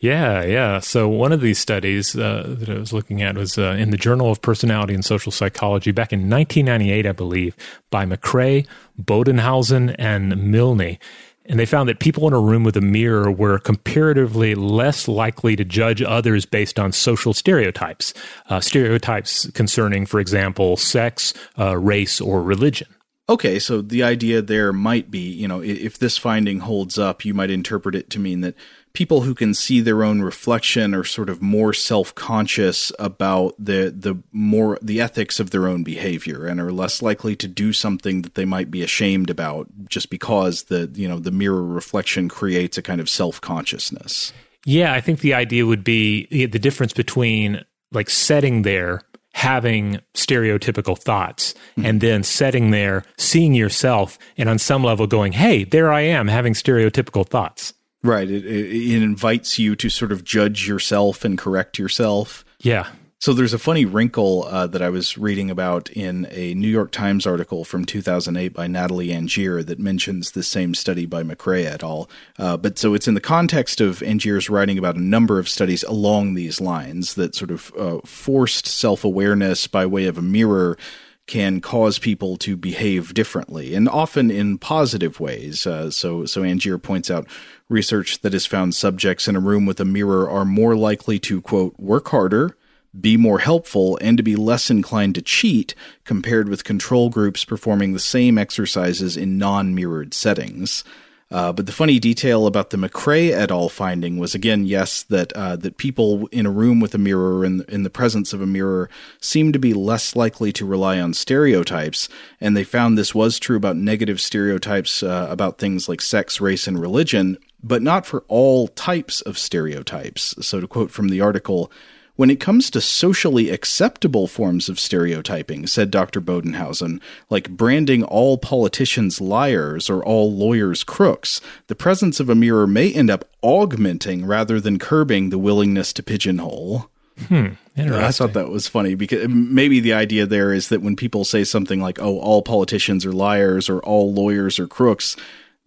[0.00, 0.78] Yeah, yeah.
[0.78, 3.98] So one of these studies uh, that I was looking at was uh, in the
[3.98, 7.54] Journal of Personality and Social Psychology back in 1998, I believe,
[7.90, 8.66] by Macrae,
[9.00, 10.96] Bodenhausen, and Milne.
[11.44, 15.54] And they found that people in a room with a mirror were comparatively less likely
[15.56, 18.14] to judge others based on social stereotypes,
[18.48, 22.88] uh, stereotypes concerning, for example, sex, uh, race, or religion.
[23.28, 27.32] Okay, so the idea there might be, you know, if this finding holds up, you
[27.32, 28.56] might interpret it to mean that
[28.92, 34.16] people who can see their own reflection are sort of more self-conscious about the the
[34.32, 38.34] more the ethics of their own behavior and are less likely to do something that
[38.34, 42.82] they might be ashamed about just because the you know the mirror reflection creates a
[42.82, 44.32] kind of self-consciousness.
[44.66, 50.98] Yeah, I think the idea would be the difference between like setting there having stereotypical
[50.98, 51.86] thoughts mm-hmm.
[51.86, 56.26] and then setting there seeing yourself and on some level going hey there i am
[56.26, 57.72] having stereotypical thoughts
[58.02, 58.30] Right.
[58.30, 62.44] It, it, it, invites you to sort of judge yourself and correct yourself.
[62.60, 62.88] Yeah.
[63.18, 66.90] So there's a funny wrinkle uh, that I was reading about in a New York
[66.90, 71.82] Times article from 2008 by Natalie Angier that mentions the same study by Macrae et
[71.82, 72.08] al.
[72.38, 75.82] Uh, but so it's in the context of Angier's writing about a number of studies
[75.82, 80.78] along these lines that sort of uh, forced self awareness by way of a mirror
[81.26, 85.66] can cause people to behave differently, and often in positive ways.
[85.66, 87.28] Uh, so, so Angier points out
[87.70, 91.40] research that has found subjects in a room with a mirror are more likely to
[91.40, 92.56] quote work harder,
[93.00, 97.92] be more helpful, and to be less inclined to cheat compared with control groups performing
[97.92, 100.84] the same exercises in non-mirrored settings.
[101.32, 103.68] Uh, but the funny detail about the Macrae et al.
[103.68, 107.64] finding was again, yes, that uh, that people in a room with a mirror in
[107.68, 112.08] in the presence of a mirror seem to be less likely to rely on stereotypes,
[112.40, 116.66] and they found this was true about negative stereotypes uh, about things like sex, race,
[116.66, 120.34] and religion, but not for all types of stereotypes.
[120.44, 121.70] So to quote from the article.
[122.16, 126.20] When it comes to socially acceptable forms of stereotyping, said Dr.
[126.20, 132.66] Bodenhausen, like branding all politicians liars or all lawyers crooks, the presence of a mirror
[132.66, 136.90] may end up augmenting rather than curbing the willingness to pigeonhole.
[137.28, 137.46] Hmm.
[137.76, 141.44] I thought that was funny because maybe the idea there is that when people say
[141.44, 145.16] something like, oh, all politicians are liars or all lawyers are crooks,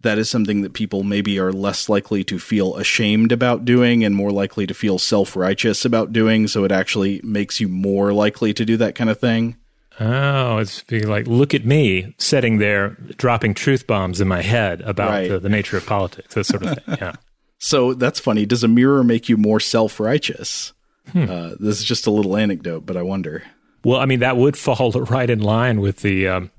[0.04, 4.14] that is something that people maybe are less likely to feel ashamed about doing and
[4.14, 6.46] more likely to feel self righteous about doing.
[6.46, 9.56] So it actually makes you more likely to do that kind of thing.
[10.00, 14.80] Oh, it's being like, look at me sitting there dropping truth bombs in my head
[14.82, 15.28] about right.
[15.28, 16.96] the, the, nature of politics, that sort of thing.
[17.00, 17.14] Yeah.
[17.58, 18.44] so that's funny.
[18.44, 20.72] Does a mirror make you more self righteous?
[21.12, 21.30] Hmm.
[21.30, 23.44] Uh, this is just a little anecdote, but I wonder.
[23.84, 26.50] Well, I mean, that would fall right in line with the um,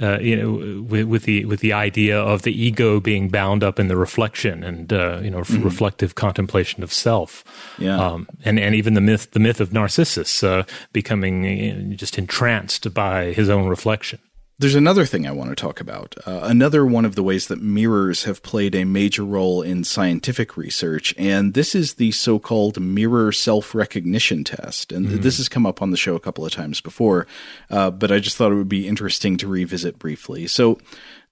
[0.00, 3.78] uh, you know, with, with, the with the idea of the ego being bound up
[3.78, 5.62] in the reflection and uh, you know mm-hmm.
[5.62, 7.44] reflective contemplation of self.
[7.78, 12.18] Yeah, um, and and even the myth the myth of Narcissus uh, becoming uh, just
[12.18, 14.18] entranced by his own reflection.
[14.56, 16.14] There's another thing I want to talk about.
[16.24, 20.56] Uh, another one of the ways that mirrors have played a major role in scientific
[20.56, 24.92] research, and this is the so called mirror self recognition test.
[24.92, 25.22] And mm.
[25.22, 27.26] this has come up on the show a couple of times before,
[27.68, 30.46] uh, but I just thought it would be interesting to revisit briefly.
[30.46, 30.78] So,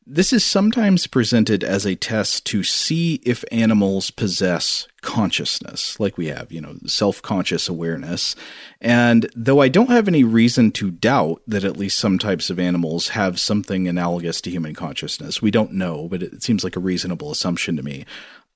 [0.06, 6.26] this is sometimes presented as a test to see if animals possess consciousness, like we
[6.26, 8.34] have, you know, self conscious awareness.
[8.80, 12.58] And though I don't have any reason to doubt that at least some types of
[12.58, 16.80] animals have something analogous to human consciousness, we don't know, but it seems like a
[16.80, 18.04] reasonable assumption to me.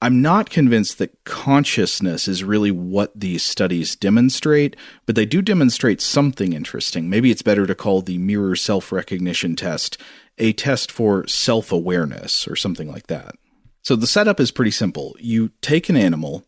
[0.02, 6.02] I'm not convinced that consciousness is really what these studies demonstrate, but they do demonstrate
[6.02, 7.08] something interesting.
[7.08, 9.98] Maybe it's better to call the mirror self recognition test
[10.38, 13.36] a test for self awareness or something like that.
[13.82, 15.16] So the setup is pretty simple.
[15.18, 16.44] You take an animal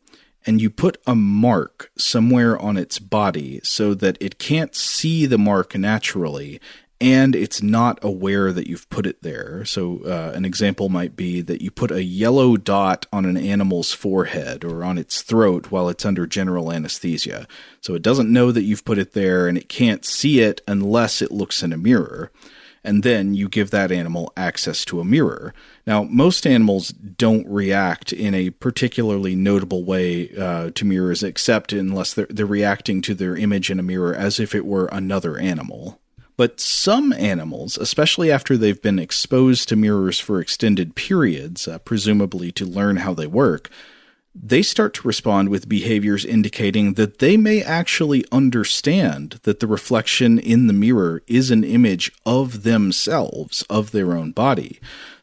[0.47, 5.39] and you put a mark somewhere on its body so that it can't see the
[5.39, 6.61] mark naturally
[7.01, 9.65] and it's not aware that you've put it there.
[9.65, 13.93] So, uh, an example might be that you put a yellow dot on an animal's
[13.93, 17.47] forehead or on its throat while it's under general anesthesia.
[17.81, 21.23] So, it doesn't know that you've put it there and it can't see it unless
[21.23, 22.33] it looks in a mirror
[22.85, 25.53] and then you give that animal access to a mirror.
[25.87, 32.15] Now, most animals don't react in a particularly notable way uh, to mirrors, except unless
[32.15, 36.01] they're, they're reacting to their image in a mirror as if it were another animal.
[36.38, 42.53] But some animals, especially after they've been exposed to mirrors for extended periods, uh, presumably
[42.53, 43.68] to learn how they work,
[44.40, 50.38] they start to respond with behaviors indicating that they may actually understand that the reflection
[50.38, 54.79] in the mirror is an image of themselves, of their own body.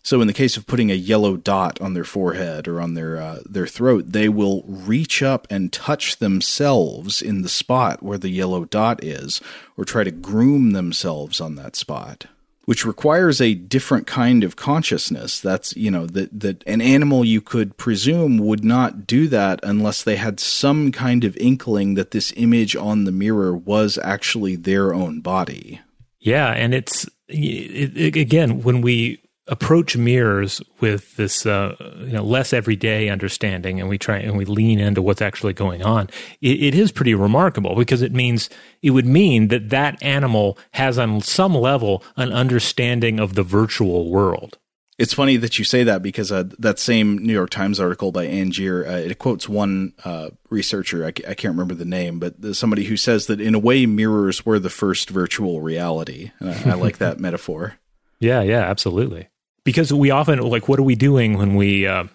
[0.05, 3.17] So, in the case of putting a yellow dot on their forehead or on their
[3.17, 8.29] uh, their throat, they will reach up and touch themselves in the spot where the
[8.29, 9.41] yellow dot is,
[9.75, 12.27] or try to groom themselves on that spot
[12.65, 15.39] which requires a different kind of consciousness.
[15.39, 20.01] That's, you know, that, that an animal you could presume would not do that unless
[20.01, 24.95] they had some kind of inkling that this image on the mirror was actually their
[24.95, 25.79] own body.
[26.19, 26.53] Yeah.
[26.53, 32.51] And it's, it, it, again, when we approach mirrors with this uh, you know less
[32.51, 36.09] everyday understanding and we try and we lean into what's actually going on
[36.41, 38.49] it, it is pretty remarkable because it means
[38.81, 44.09] it would mean that that animal has on some level an understanding of the virtual
[44.09, 44.57] world
[44.97, 48.27] it's funny that you say that because uh, that same New York Times article by
[48.27, 52.85] Angier, uh, it quotes one uh, researcher, I, I, can't remember the name, but somebody
[52.85, 56.31] who says that in a way mirrors were the first virtual reality.
[56.39, 57.75] I like that metaphor.
[58.21, 59.27] Yeah, yeah, absolutely
[59.65, 62.05] because we often like what are we doing when we uh,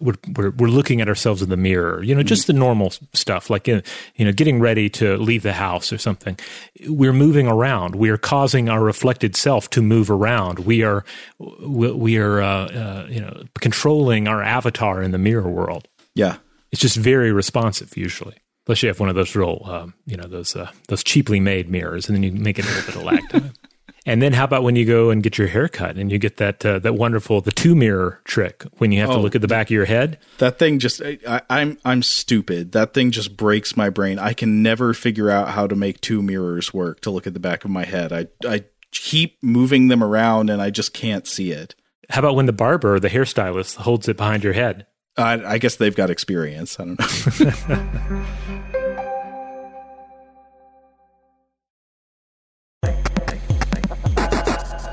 [0.00, 2.02] we're, we're, we're looking at ourselves in the mirror?
[2.02, 3.80] You know just the normal stuff like uh,
[4.16, 6.38] you know getting ready to leave the house or something.
[6.86, 7.94] We're moving around.
[7.94, 10.60] We are causing our reflected self to move around.
[10.60, 11.04] We are
[11.38, 15.88] we are uh, uh, you know controlling our avatar in the mirror world.
[16.14, 16.36] Yeah.
[16.72, 18.36] It's just very responsive usually.
[18.66, 21.70] Unless you have one of those real um, you know those uh, those cheaply made
[21.70, 23.52] mirrors and then you make it a little bit of lag time
[24.06, 26.36] and then how about when you go and get your hair cut and you get
[26.36, 29.40] that uh, that wonderful the two mirror trick when you have oh, to look at
[29.40, 30.18] the back of your head?
[30.38, 32.72] That thing just I, I'm, I'm stupid.
[32.72, 34.20] That thing just breaks my brain.
[34.20, 37.40] I can never figure out how to make two mirrors work to look at the
[37.40, 38.12] back of my head.
[38.12, 41.74] I I keep moving them around and I just can't see it.
[42.08, 44.86] How about when the barber or the hairstylist holds it behind your head?
[45.16, 46.78] I, I guess they've got experience.
[46.78, 48.72] I don't know.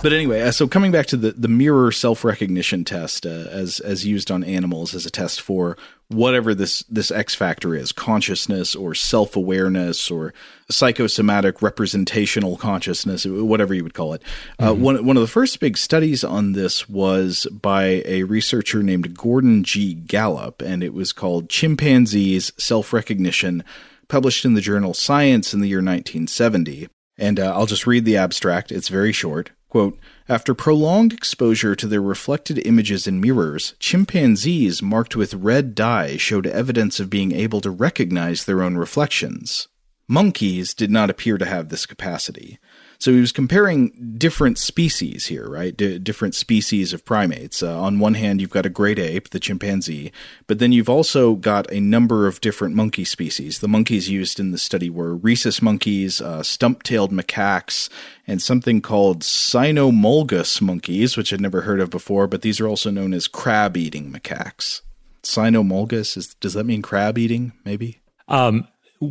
[0.03, 3.79] But anyway, uh, so coming back to the, the mirror self recognition test uh, as
[3.79, 5.77] as used on animals as a test for
[6.09, 10.33] whatever this this X factor is, consciousness or self awareness or
[10.69, 14.21] psychosomatic representational consciousness, whatever you would call it.
[14.59, 14.81] Uh, mm-hmm.
[14.81, 19.17] Uh, one one of the first big studies on this was by a researcher named
[19.17, 19.93] Gordon G.
[19.93, 23.63] Gallup, and it was called Chimpanzees Self Recognition,
[24.09, 26.89] published in the journal Science in the year 1970.
[27.17, 28.69] And uh, I'll just read the abstract.
[28.71, 29.51] It's very short.
[29.73, 29.97] Quote,
[30.29, 36.45] After prolonged exposure to their reflected images in mirrors, chimpanzees marked with red dye showed
[36.45, 39.67] evidence of being able to recognize their own reflections.
[40.07, 42.59] Monkeys did not appear to have this capacity.
[43.03, 45.75] So he was comparing different species here, right?
[45.75, 47.61] D- different species of primates.
[47.61, 50.13] Uh, on one hand, you've got a great ape, the chimpanzee,
[50.47, 53.59] but then you've also got a number of different monkey species.
[53.59, 57.89] The monkeys used in the study were rhesus monkeys, uh, stump tailed macaques,
[58.25, 62.89] and something called cynomolgus monkeys, which I'd never heard of before, but these are also
[62.89, 64.79] known as crab eating macaques.
[65.23, 67.99] Cynomolgus, is, does that mean crab eating, maybe?
[68.29, 68.65] Um,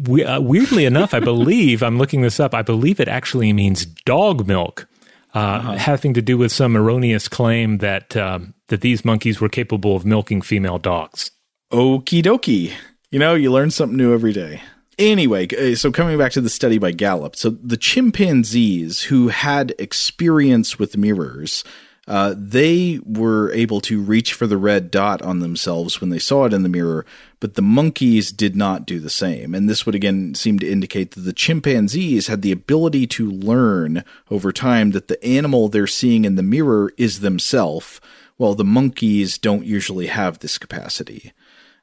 [0.06, 3.84] we, uh, weirdly enough, I believe, I'm looking this up, I believe it actually means
[3.86, 4.88] dog milk.
[5.34, 5.76] Uh, uh-huh.
[5.78, 10.04] having to do with some erroneous claim that um, that these monkeys were capable of
[10.04, 11.30] milking female dogs.
[11.72, 12.72] Okie dokie.
[13.10, 14.60] You know, you learn something new every day.
[14.98, 20.78] Anyway, so coming back to the study by Gallup, so the chimpanzees who had experience
[20.78, 21.64] with mirrors,
[22.06, 26.44] uh, they were able to reach for the red dot on themselves when they saw
[26.44, 27.06] it in the mirror,
[27.42, 29.52] but the monkeys did not do the same.
[29.52, 34.04] And this would again seem to indicate that the chimpanzees had the ability to learn
[34.30, 38.00] over time that the animal they're seeing in the mirror is themselves,
[38.36, 41.32] while the monkeys don't usually have this capacity.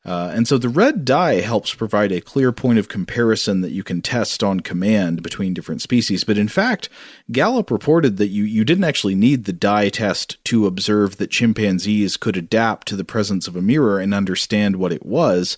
[0.06, 3.84] Uh, and so the red dye helps provide a clear point of comparison that you
[3.84, 6.24] can test on command between different species.
[6.24, 6.88] But in fact,
[7.32, 12.16] Gallup reported that you, you didn't actually need the dye test to observe that chimpanzees
[12.16, 15.58] could adapt to the presence of a mirror and understand what it was,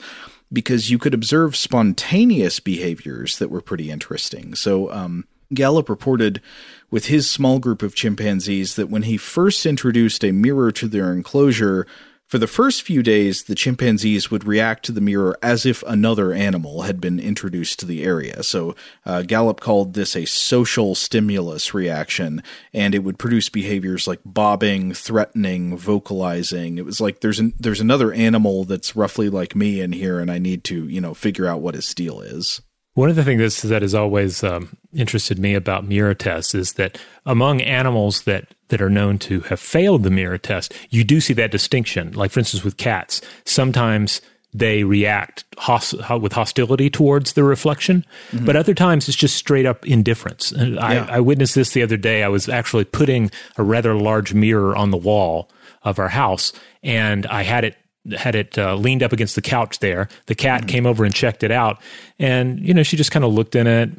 [0.51, 4.55] because you could observe spontaneous behaviors that were pretty interesting.
[4.55, 6.41] So, um, Gallup reported
[6.89, 11.11] with his small group of chimpanzees that when he first introduced a mirror to their
[11.13, 11.85] enclosure,
[12.31, 16.31] for the first few days, the chimpanzees would react to the mirror as if another
[16.31, 18.41] animal had been introduced to the area.
[18.41, 18.73] So
[19.05, 22.41] uh, Gallup called this a social stimulus reaction,
[22.73, 26.77] and it would produce behaviors like bobbing, threatening, vocalizing.
[26.77, 30.31] It was like there's an, there's another animal that's roughly like me in here, and
[30.31, 32.61] I need to you know figure out what his deal is.
[32.93, 36.99] One of the things that has always um, interested me about mirror tests is that
[37.25, 41.33] among animals that, that are known to have failed the mirror test, you do see
[41.33, 42.11] that distinction.
[42.11, 44.21] Like, for instance, with cats, sometimes
[44.53, 48.45] they react hos- with hostility towards the reflection, mm-hmm.
[48.45, 50.51] but other times it's just straight up indifference.
[50.51, 51.07] And yeah.
[51.09, 52.23] I, I witnessed this the other day.
[52.23, 55.49] I was actually putting a rather large mirror on the wall
[55.83, 56.51] of our house,
[56.83, 57.77] and I had it
[58.17, 60.07] had it uh, leaned up against the couch there.
[60.25, 60.69] The cat mm-hmm.
[60.69, 61.81] came over and checked it out,
[62.19, 63.89] and you know she just kind of looked in it,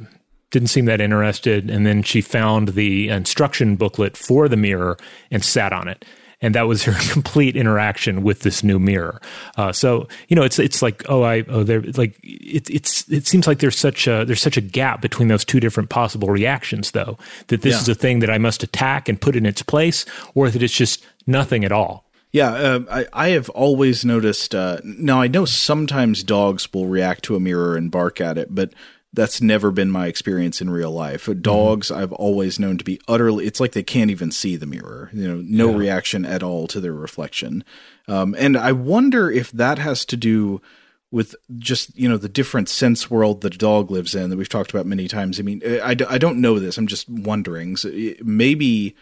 [0.50, 4.96] didn't seem that interested, and then she found the instruction booklet for the mirror
[5.30, 6.04] and sat on it.
[6.44, 9.20] And that was her complete interaction with this new mirror.
[9.56, 13.28] Uh, so you know, it's it's like oh I oh there like it, it's it
[13.28, 16.90] seems like there's such a there's such a gap between those two different possible reactions
[16.90, 17.80] though that this yeah.
[17.80, 20.76] is a thing that I must attack and put in its place, or that it's
[20.76, 22.04] just nothing at all.
[22.32, 24.54] Yeah, uh, I, I have always noticed.
[24.54, 28.54] Uh, now I know sometimes dogs will react to a mirror and bark at it,
[28.54, 28.72] but
[29.12, 31.26] that's never been my experience in real life.
[31.26, 31.42] Mm-hmm.
[31.42, 32.00] Dogs, mm-hmm.
[32.00, 33.44] I've always known to be utterly.
[33.44, 35.10] It's like they can't even see the mirror.
[35.12, 35.76] You know, no yeah.
[35.76, 37.64] reaction at all to their reflection.
[38.08, 40.62] Um, and I wonder if that has to do
[41.10, 44.48] with just you know the different sense world that a dog lives in that we've
[44.48, 45.38] talked about many times.
[45.38, 46.78] I mean, I, I don't know this.
[46.78, 47.76] I'm just wondering.
[47.76, 48.96] So maybe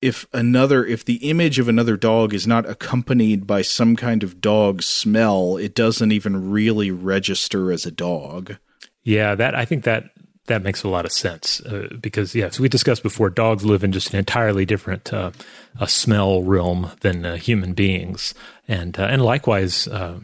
[0.00, 4.40] if another if the image of another dog is not accompanied by some kind of
[4.40, 8.56] dog smell it doesn't even really register as a dog.
[9.02, 10.10] Yeah that i think that
[10.46, 13.64] that makes a lot of sense uh, because yes yeah, so we discussed before dogs
[13.64, 15.30] live in just an entirely different uh,
[15.78, 18.34] a smell realm than uh, human beings.
[18.66, 20.20] And uh, and likewise uh,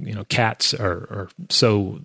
[0.00, 2.00] you know cats are, are so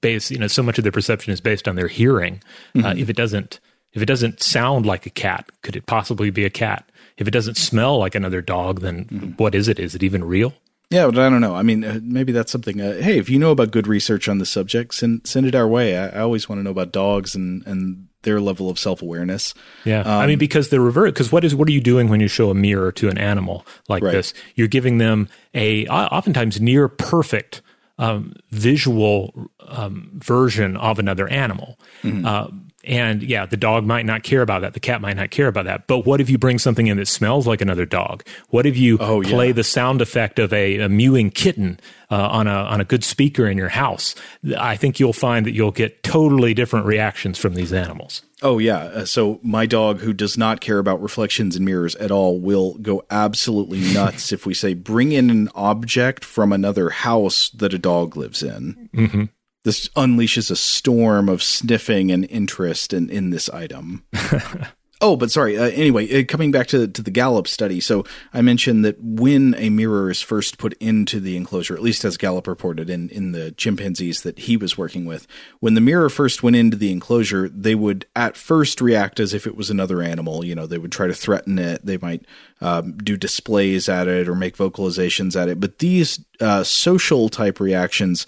[0.00, 2.42] based you know so much of their perception is based on their hearing.
[2.74, 2.98] Uh, mm-hmm.
[2.98, 3.60] if it doesn't
[3.92, 6.88] if it doesn't sound like a cat, could it possibly be a cat?
[7.16, 9.30] If it doesn't smell like another dog, then mm-hmm.
[9.32, 9.78] what is it?
[9.78, 10.54] Is it even real?
[10.90, 11.54] Yeah, but I don't know.
[11.54, 12.80] I mean, uh, maybe that's something.
[12.80, 15.68] Uh, hey, if you know about good research on the subject, send send it our
[15.68, 15.96] way.
[15.96, 19.54] I, I always want to know about dogs and and their level of self awareness.
[19.84, 21.14] Yeah, um, I mean, because the revert.
[21.14, 23.64] Because what is what are you doing when you show a mirror to an animal
[23.88, 24.12] like right.
[24.12, 24.34] this?
[24.56, 27.62] You're giving them a oftentimes near perfect
[27.98, 31.78] um, visual um, version of another animal.
[32.02, 32.26] Mm-hmm.
[32.26, 32.48] Uh,
[32.84, 34.72] and yeah, the dog might not care about that.
[34.72, 35.86] The cat might not care about that.
[35.86, 38.24] But what if you bring something in that smells like another dog?
[38.48, 39.52] What if you oh, play yeah.
[39.52, 41.78] the sound effect of a, a mewing kitten
[42.10, 44.14] uh, on a on a good speaker in your house?
[44.58, 48.22] I think you'll find that you'll get totally different reactions from these animals.
[48.42, 48.78] Oh yeah.
[48.78, 52.74] Uh, so my dog, who does not care about reflections in mirrors at all, will
[52.74, 57.78] go absolutely nuts if we say bring in an object from another house that a
[57.78, 58.88] dog lives in.
[58.94, 59.24] Mm-hmm
[59.64, 64.04] this unleashes a storm of sniffing and interest in, in this item.
[65.02, 65.56] Oh, but sorry.
[65.56, 68.04] Uh, anyway, uh, coming back to to the Gallup study, so
[68.34, 72.18] I mentioned that when a mirror is first put into the enclosure, at least as
[72.18, 75.26] Gallup reported in in the chimpanzees that he was working with,
[75.60, 79.46] when the mirror first went into the enclosure, they would at first react as if
[79.46, 80.44] it was another animal.
[80.44, 81.86] You know, they would try to threaten it.
[81.86, 82.26] They might
[82.60, 85.60] um, do displays at it or make vocalizations at it.
[85.60, 88.26] But these uh, social type reactions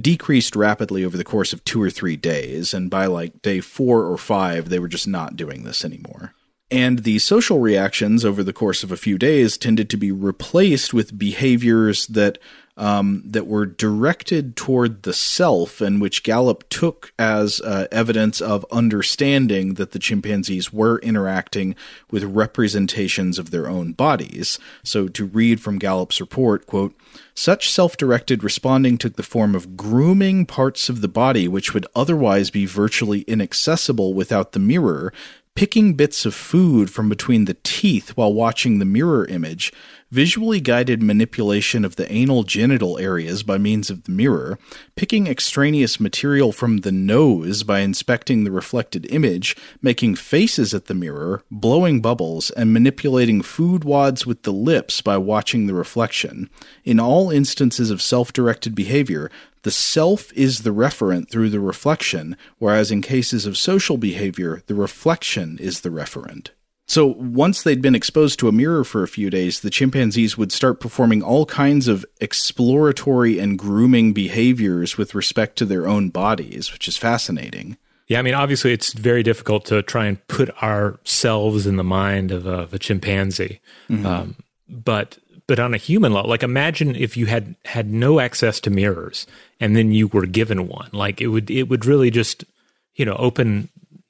[0.00, 2.72] decreased rapidly over the course of two or three days.
[2.74, 6.34] And by like day four or five, they were just not doing this anymore.
[6.70, 10.92] And the social reactions over the course of a few days tended to be replaced
[10.92, 12.38] with behaviors that
[12.78, 18.64] um, that were directed toward the self, and which Gallup took as uh, evidence of
[18.70, 21.74] understanding that the chimpanzees were interacting
[22.10, 24.58] with representations of their own bodies.
[24.84, 26.94] So, to read from Gallup's report, quote,
[27.34, 31.86] such self directed responding took the form of grooming parts of the body which would
[31.94, 35.12] otherwise be virtually inaccessible without the mirror,
[35.58, 39.72] picking bits of food from between the teeth while watching the mirror image,
[40.10, 44.58] visually guided manipulation of the anal genital areas by means of the mirror,
[44.96, 50.94] picking extraneous material from the nose by inspecting the reflected image, making faces at the
[50.94, 56.48] mirror, blowing bubbles, and manipulating food wads with the lips by watching the reflection.
[56.84, 59.30] In all instances of self directed behavior,
[59.62, 64.74] the self is the referent through the reflection, whereas in cases of social behavior, the
[64.74, 66.50] reflection is the referent.
[66.88, 70.50] So once they'd been exposed to a mirror for a few days, the chimpanzees would
[70.50, 76.72] start performing all kinds of exploratory and grooming behaviors with respect to their own bodies,
[76.72, 77.76] which is fascinating.
[78.06, 82.32] Yeah, I mean, obviously, it's very difficult to try and put ourselves in the mind
[82.32, 83.60] of a, of a chimpanzee,
[83.90, 84.06] mm-hmm.
[84.06, 84.36] um,
[84.66, 88.70] but but on a human level, like imagine if you had had no access to
[88.70, 89.26] mirrors
[89.60, 92.44] and then you were given one, like it would it would really just
[92.94, 93.68] you know open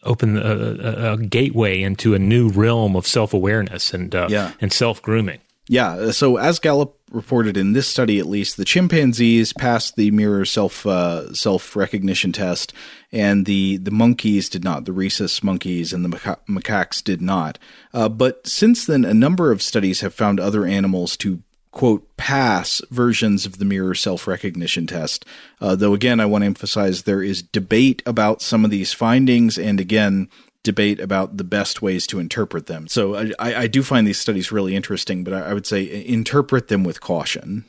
[0.08, 4.52] open a, a, a, gateway into a new realm of self awareness and uh, yeah.
[4.60, 5.40] and self grooming.
[5.68, 6.12] Yeah.
[6.12, 10.86] So as Gallup reported in this study, at least, the chimpanzees passed the mirror self
[10.86, 12.72] uh, self recognition test,
[13.12, 14.84] and the the monkeys did not.
[14.84, 17.58] The rhesus monkeys and the maca- macaques did not.
[17.92, 21.42] Uh, but since then, a number of studies have found other animals to
[21.78, 25.24] quote pass versions of the mirror self recognition test.
[25.60, 29.56] Uh, though again, I want to emphasize there is debate about some of these findings,
[29.56, 30.28] and again,
[30.64, 32.88] debate about the best ways to interpret them.
[32.88, 36.66] So I, I do find these studies really interesting, but I, I, would say interpret
[36.66, 37.64] them with caution.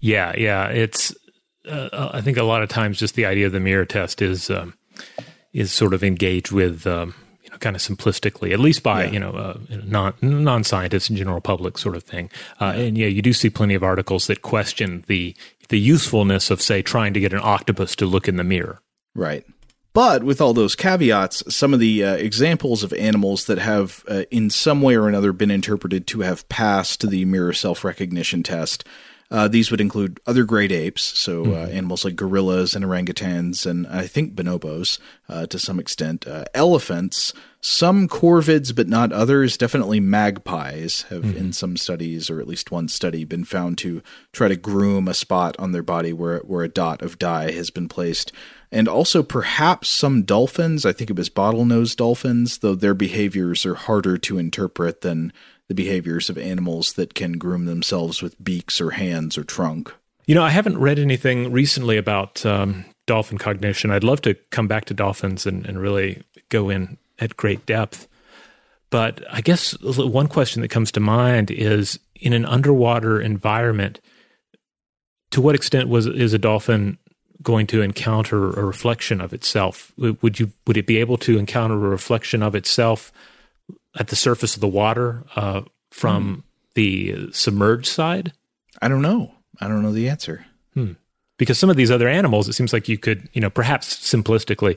[0.00, 1.14] Yeah, yeah, it's.
[1.64, 4.50] Uh, I think a lot of times just the idea of the mirror test is
[4.50, 4.74] um,
[5.52, 7.14] is sort of engaged with um,
[7.62, 9.10] kind of simplistically, at least by yeah.
[9.12, 12.30] you know uh, non non scientists and general public sort of thing.
[12.60, 12.82] Uh, yeah.
[12.82, 15.34] And yeah, you do see plenty of articles that question the
[15.70, 18.80] the usefulness of say trying to get an octopus to look in the mirror.
[19.14, 19.46] Right.
[19.94, 24.22] But with all those caveats, some of the uh, examples of animals that have, uh,
[24.30, 28.84] in some way or another, been interpreted to have passed the mirror self recognition test
[29.32, 31.72] uh, these would include other great apes, so uh, hmm.
[31.72, 36.26] animals like gorillas and orangutans, and I think bonobos uh, to some extent.
[36.26, 37.32] Uh, elephants,
[37.62, 39.56] some corvids, but not others.
[39.56, 41.36] Definitely magpies have, mm.
[41.36, 44.02] in some studies, or at least one study, been found to
[44.32, 47.70] try to groom a spot on their body where where a dot of dye has
[47.70, 48.32] been placed.
[48.72, 50.84] And also, perhaps some dolphins.
[50.84, 55.32] I think it was bottlenose dolphins, though their behaviors are harder to interpret than
[55.68, 59.92] the behaviors of animals that can groom themselves with beaks or hands or trunk.
[60.26, 63.90] You know, I haven't read anything recently about um, dolphin cognition.
[63.90, 68.08] I'd love to come back to dolphins and, and really go in at great depth.
[68.90, 74.00] But I guess one question that comes to mind is in an underwater environment,
[75.30, 76.98] to what extent was is a dolphin
[77.42, 79.92] going to encounter a reflection of itself?
[79.96, 83.12] Would you would it be able to encounter a reflection of itself
[83.98, 86.40] at the surface of the water uh, from hmm.
[86.74, 88.32] the submerged side?
[88.80, 89.32] I don't know.
[89.60, 90.44] I don't know the answer.
[90.74, 90.92] Hmm.
[91.38, 94.76] Because some of these other animals, it seems like you could, you know, perhaps simplistically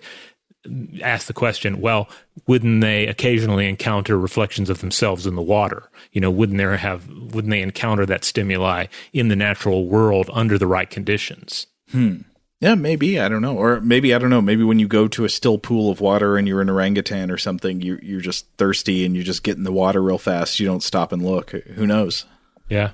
[1.01, 2.09] ask the question, well,
[2.47, 5.89] wouldn't they occasionally encounter reflections of themselves in the water?
[6.11, 10.57] You know, wouldn't there have wouldn't they encounter that stimuli in the natural world under
[10.57, 11.68] the right conditions?
[11.91, 12.18] Hmm.
[12.61, 14.41] Yeah, maybe I don't know, or maybe I don't know.
[14.41, 17.38] Maybe when you go to a still pool of water and you're an orangutan or
[17.38, 20.59] something, you you're just thirsty and you just get in the water real fast.
[20.59, 21.51] You don't stop and look.
[21.51, 22.26] Who knows?
[22.70, 22.91] Yeah,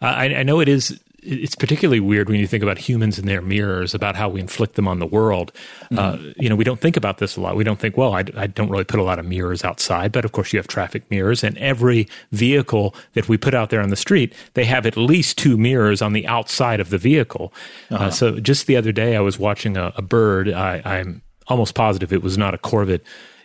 [0.00, 3.40] I, I know it is it's particularly weird when you think about humans and their
[3.40, 5.52] mirrors, about how we inflict them on the world.
[5.92, 5.98] Mm-hmm.
[5.98, 7.56] Uh, you know, we don't think about this a lot.
[7.56, 10.24] We don't think, well, I, I, don't really put a lot of mirrors outside, but
[10.24, 13.90] of course you have traffic mirrors, and every vehicle that we put out there on
[13.90, 17.52] the street, they have at least two mirrors on the outside of the vehicle.
[17.90, 18.04] Uh, uh-huh.
[18.04, 20.52] Uh, so just the other day, I was watching a, a bird.
[20.52, 23.00] I, I'm almost positive it was not a corvid.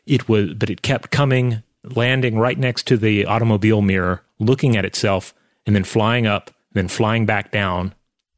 [0.05, 4.85] It was, but it kept coming landing right next to the automobile mirror, looking at
[4.85, 5.33] itself,
[5.65, 7.93] and then flying up, then flying back down,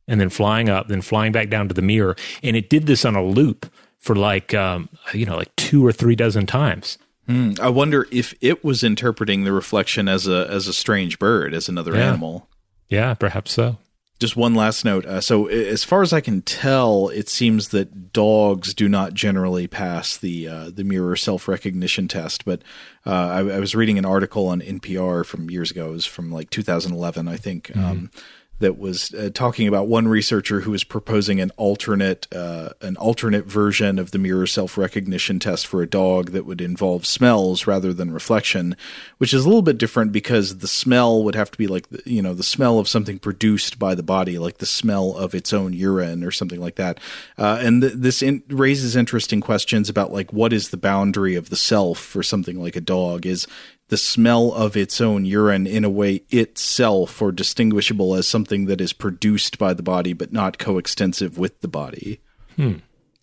[0.08, 2.16] and then flying up, then flying back down to the mirror.
[2.44, 5.92] And it did this on a loop for like, um, you know, like two or
[5.92, 6.98] three dozen times.
[7.28, 11.54] Mm, I wonder if it was interpreting the reflection as a as a strange bird,
[11.54, 12.08] as another Yeah.
[12.08, 12.50] animal.
[12.88, 13.78] Yeah, perhaps so.
[14.20, 15.06] Just one last note.
[15.06, 19.66] Uh, so, as far as I can tell, it seems that dogs do not generally
[19.66, 22.44] pass the uh, the mirror self recognition test.
[22.44, 22.62] But
[23.06, 25.90] uh, I, I was reading an article on NPR from years ago.
[25.90, 27.76] It was from like 2011, I think.
[27.78, 28.12] Um,
[28.60, 33.46] that was uh, talking about one researcher who was proposing an alternate uh, an alternate
[33.46, 37.94] version of the mirror self recognition test for a dog that would involve smells rather
[37.94, 38.76] than reflection,
[39.18, 42.02] which is a little bit different because the smell would have to be like the,
[42.06, 45.54] you know the smell of something produced by the body, like the smell of its
[45.54, 47.00] own urine or something like that.
[47.38, 51.50] Uh, and th- this in- raises interesting questions about like what is the boundary of
[51.50, 53.48] the self for something like a dog is
[53.90, 58.80] the smell of its own urine in a way itself or distinguishable as something that
[58.80, 62.22] is produced by the body but not coextensive with the body.
[62.56, 62.78] Hmm.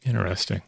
[0.05, 0.63] Interesting.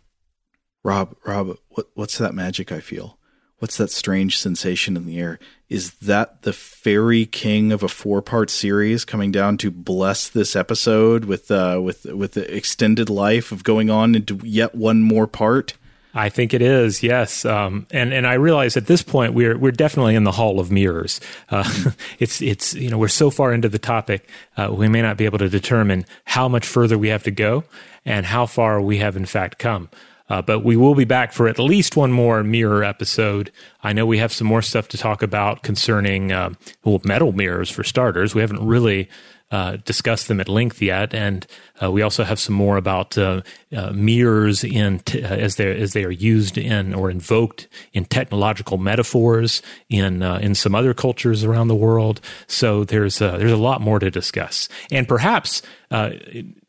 [0.82, 3.18] Rob, Rob, what, what's that magic I feel?
[3.58, 5.40] What's that strange sensation in the air?
[5.68, 11.24] Is that the fairy king of a four-part series coming down to bless this episode
[11.24, 15.74] with uh, with with the extended life of going on into yet one more part?
[16.14, 17.44] I think it is, yes.
[17.44, 20.70] Um, and and I realize at this point we're we're definitely in the hall of
[20.70, 21.20] mirrors.
[21.50, 25.16] Uh, it's it's you know we're so far into the topic uh, we may not
[25.16, 27.64] be able to determine how much further we have to go
[28.04, 29.88] and how far we have in fact come.
[30.30, 33.50] Uh, but we will be back for at least one more mirror episode.
[33.82, 36.50] I know we have some more stuff to talk about concerning uh,
[36.84, 38.34] well metal mirrors for starters.
[38.34, 39.08] We haven't really
[39.50, 41.46] uh, discussed them at length yet, and
[41.82, 43.40] uh, we also have some more about uh,
[43.74, 48.04] uh, mirrors in t- uh, as they as they are used in or invoked in
[48.04, 52.20] technological metaphors in uh, in some other cultures around the world.
[52.46, 55.62] So there's there's a lot more to discuss, and perhaps.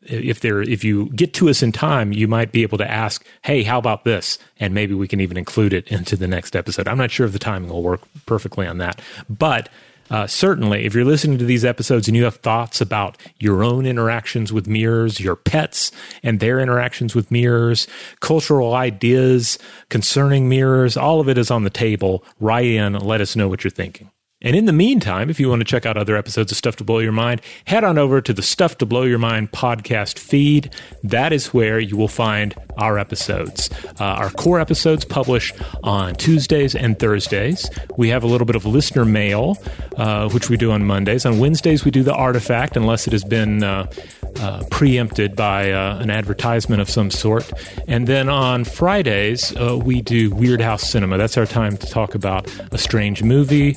[0.02, 3.24] If there, if you get to us in time, you might be able to ask,
[3.42, 6.88] "Hey, how about this?" And maybe we can even include it into the next episode.
[6.88, 9.68] I'm not sure if the timing will work perfectly on that, but
[10.10, 13.86] uh, certainly, if you're listening to these episodes and you have thoughts about your own
[13.86, 15.92] interactions with mirrors, your pets
[16.22, 17.86] and their interactions with mirrors,
[18.18, 19.58] cultural ideas
[19.88, 22.24] concerning mirrors, all of it is on the table.
[22.40, 24.10] Write in, let us know what you're thinking.
[24.42, 26.84] And in the meantime, if you want to check out other episodes of Stuff to
[26.84, 30.74] Blow Your Mind, head on over to the Stuff to Blow Your Mind podcast feed.
[31.04, 33.68] That is where you will find our episodes.
[34.00, 35.52] Uh, our core episodes publish
[35.84, 37.68] on Tuesdays and Thursdays.
[37.98, 39.58] We have a little bit of listener mail,
[39.98, 41.26] uh, which we do on Mondays.
[41.26, 43.92] On Wednesdays, we do the artifact, unless it has been uh,
[44.38, 47.52] uh, preempted by uh, an advertisement of some sort.
[47.86, 51.18] And then on Fridays, uh, we do Weirdhouse Cinema.
[51.18, 53.76] That's our time to talk about a strange movie.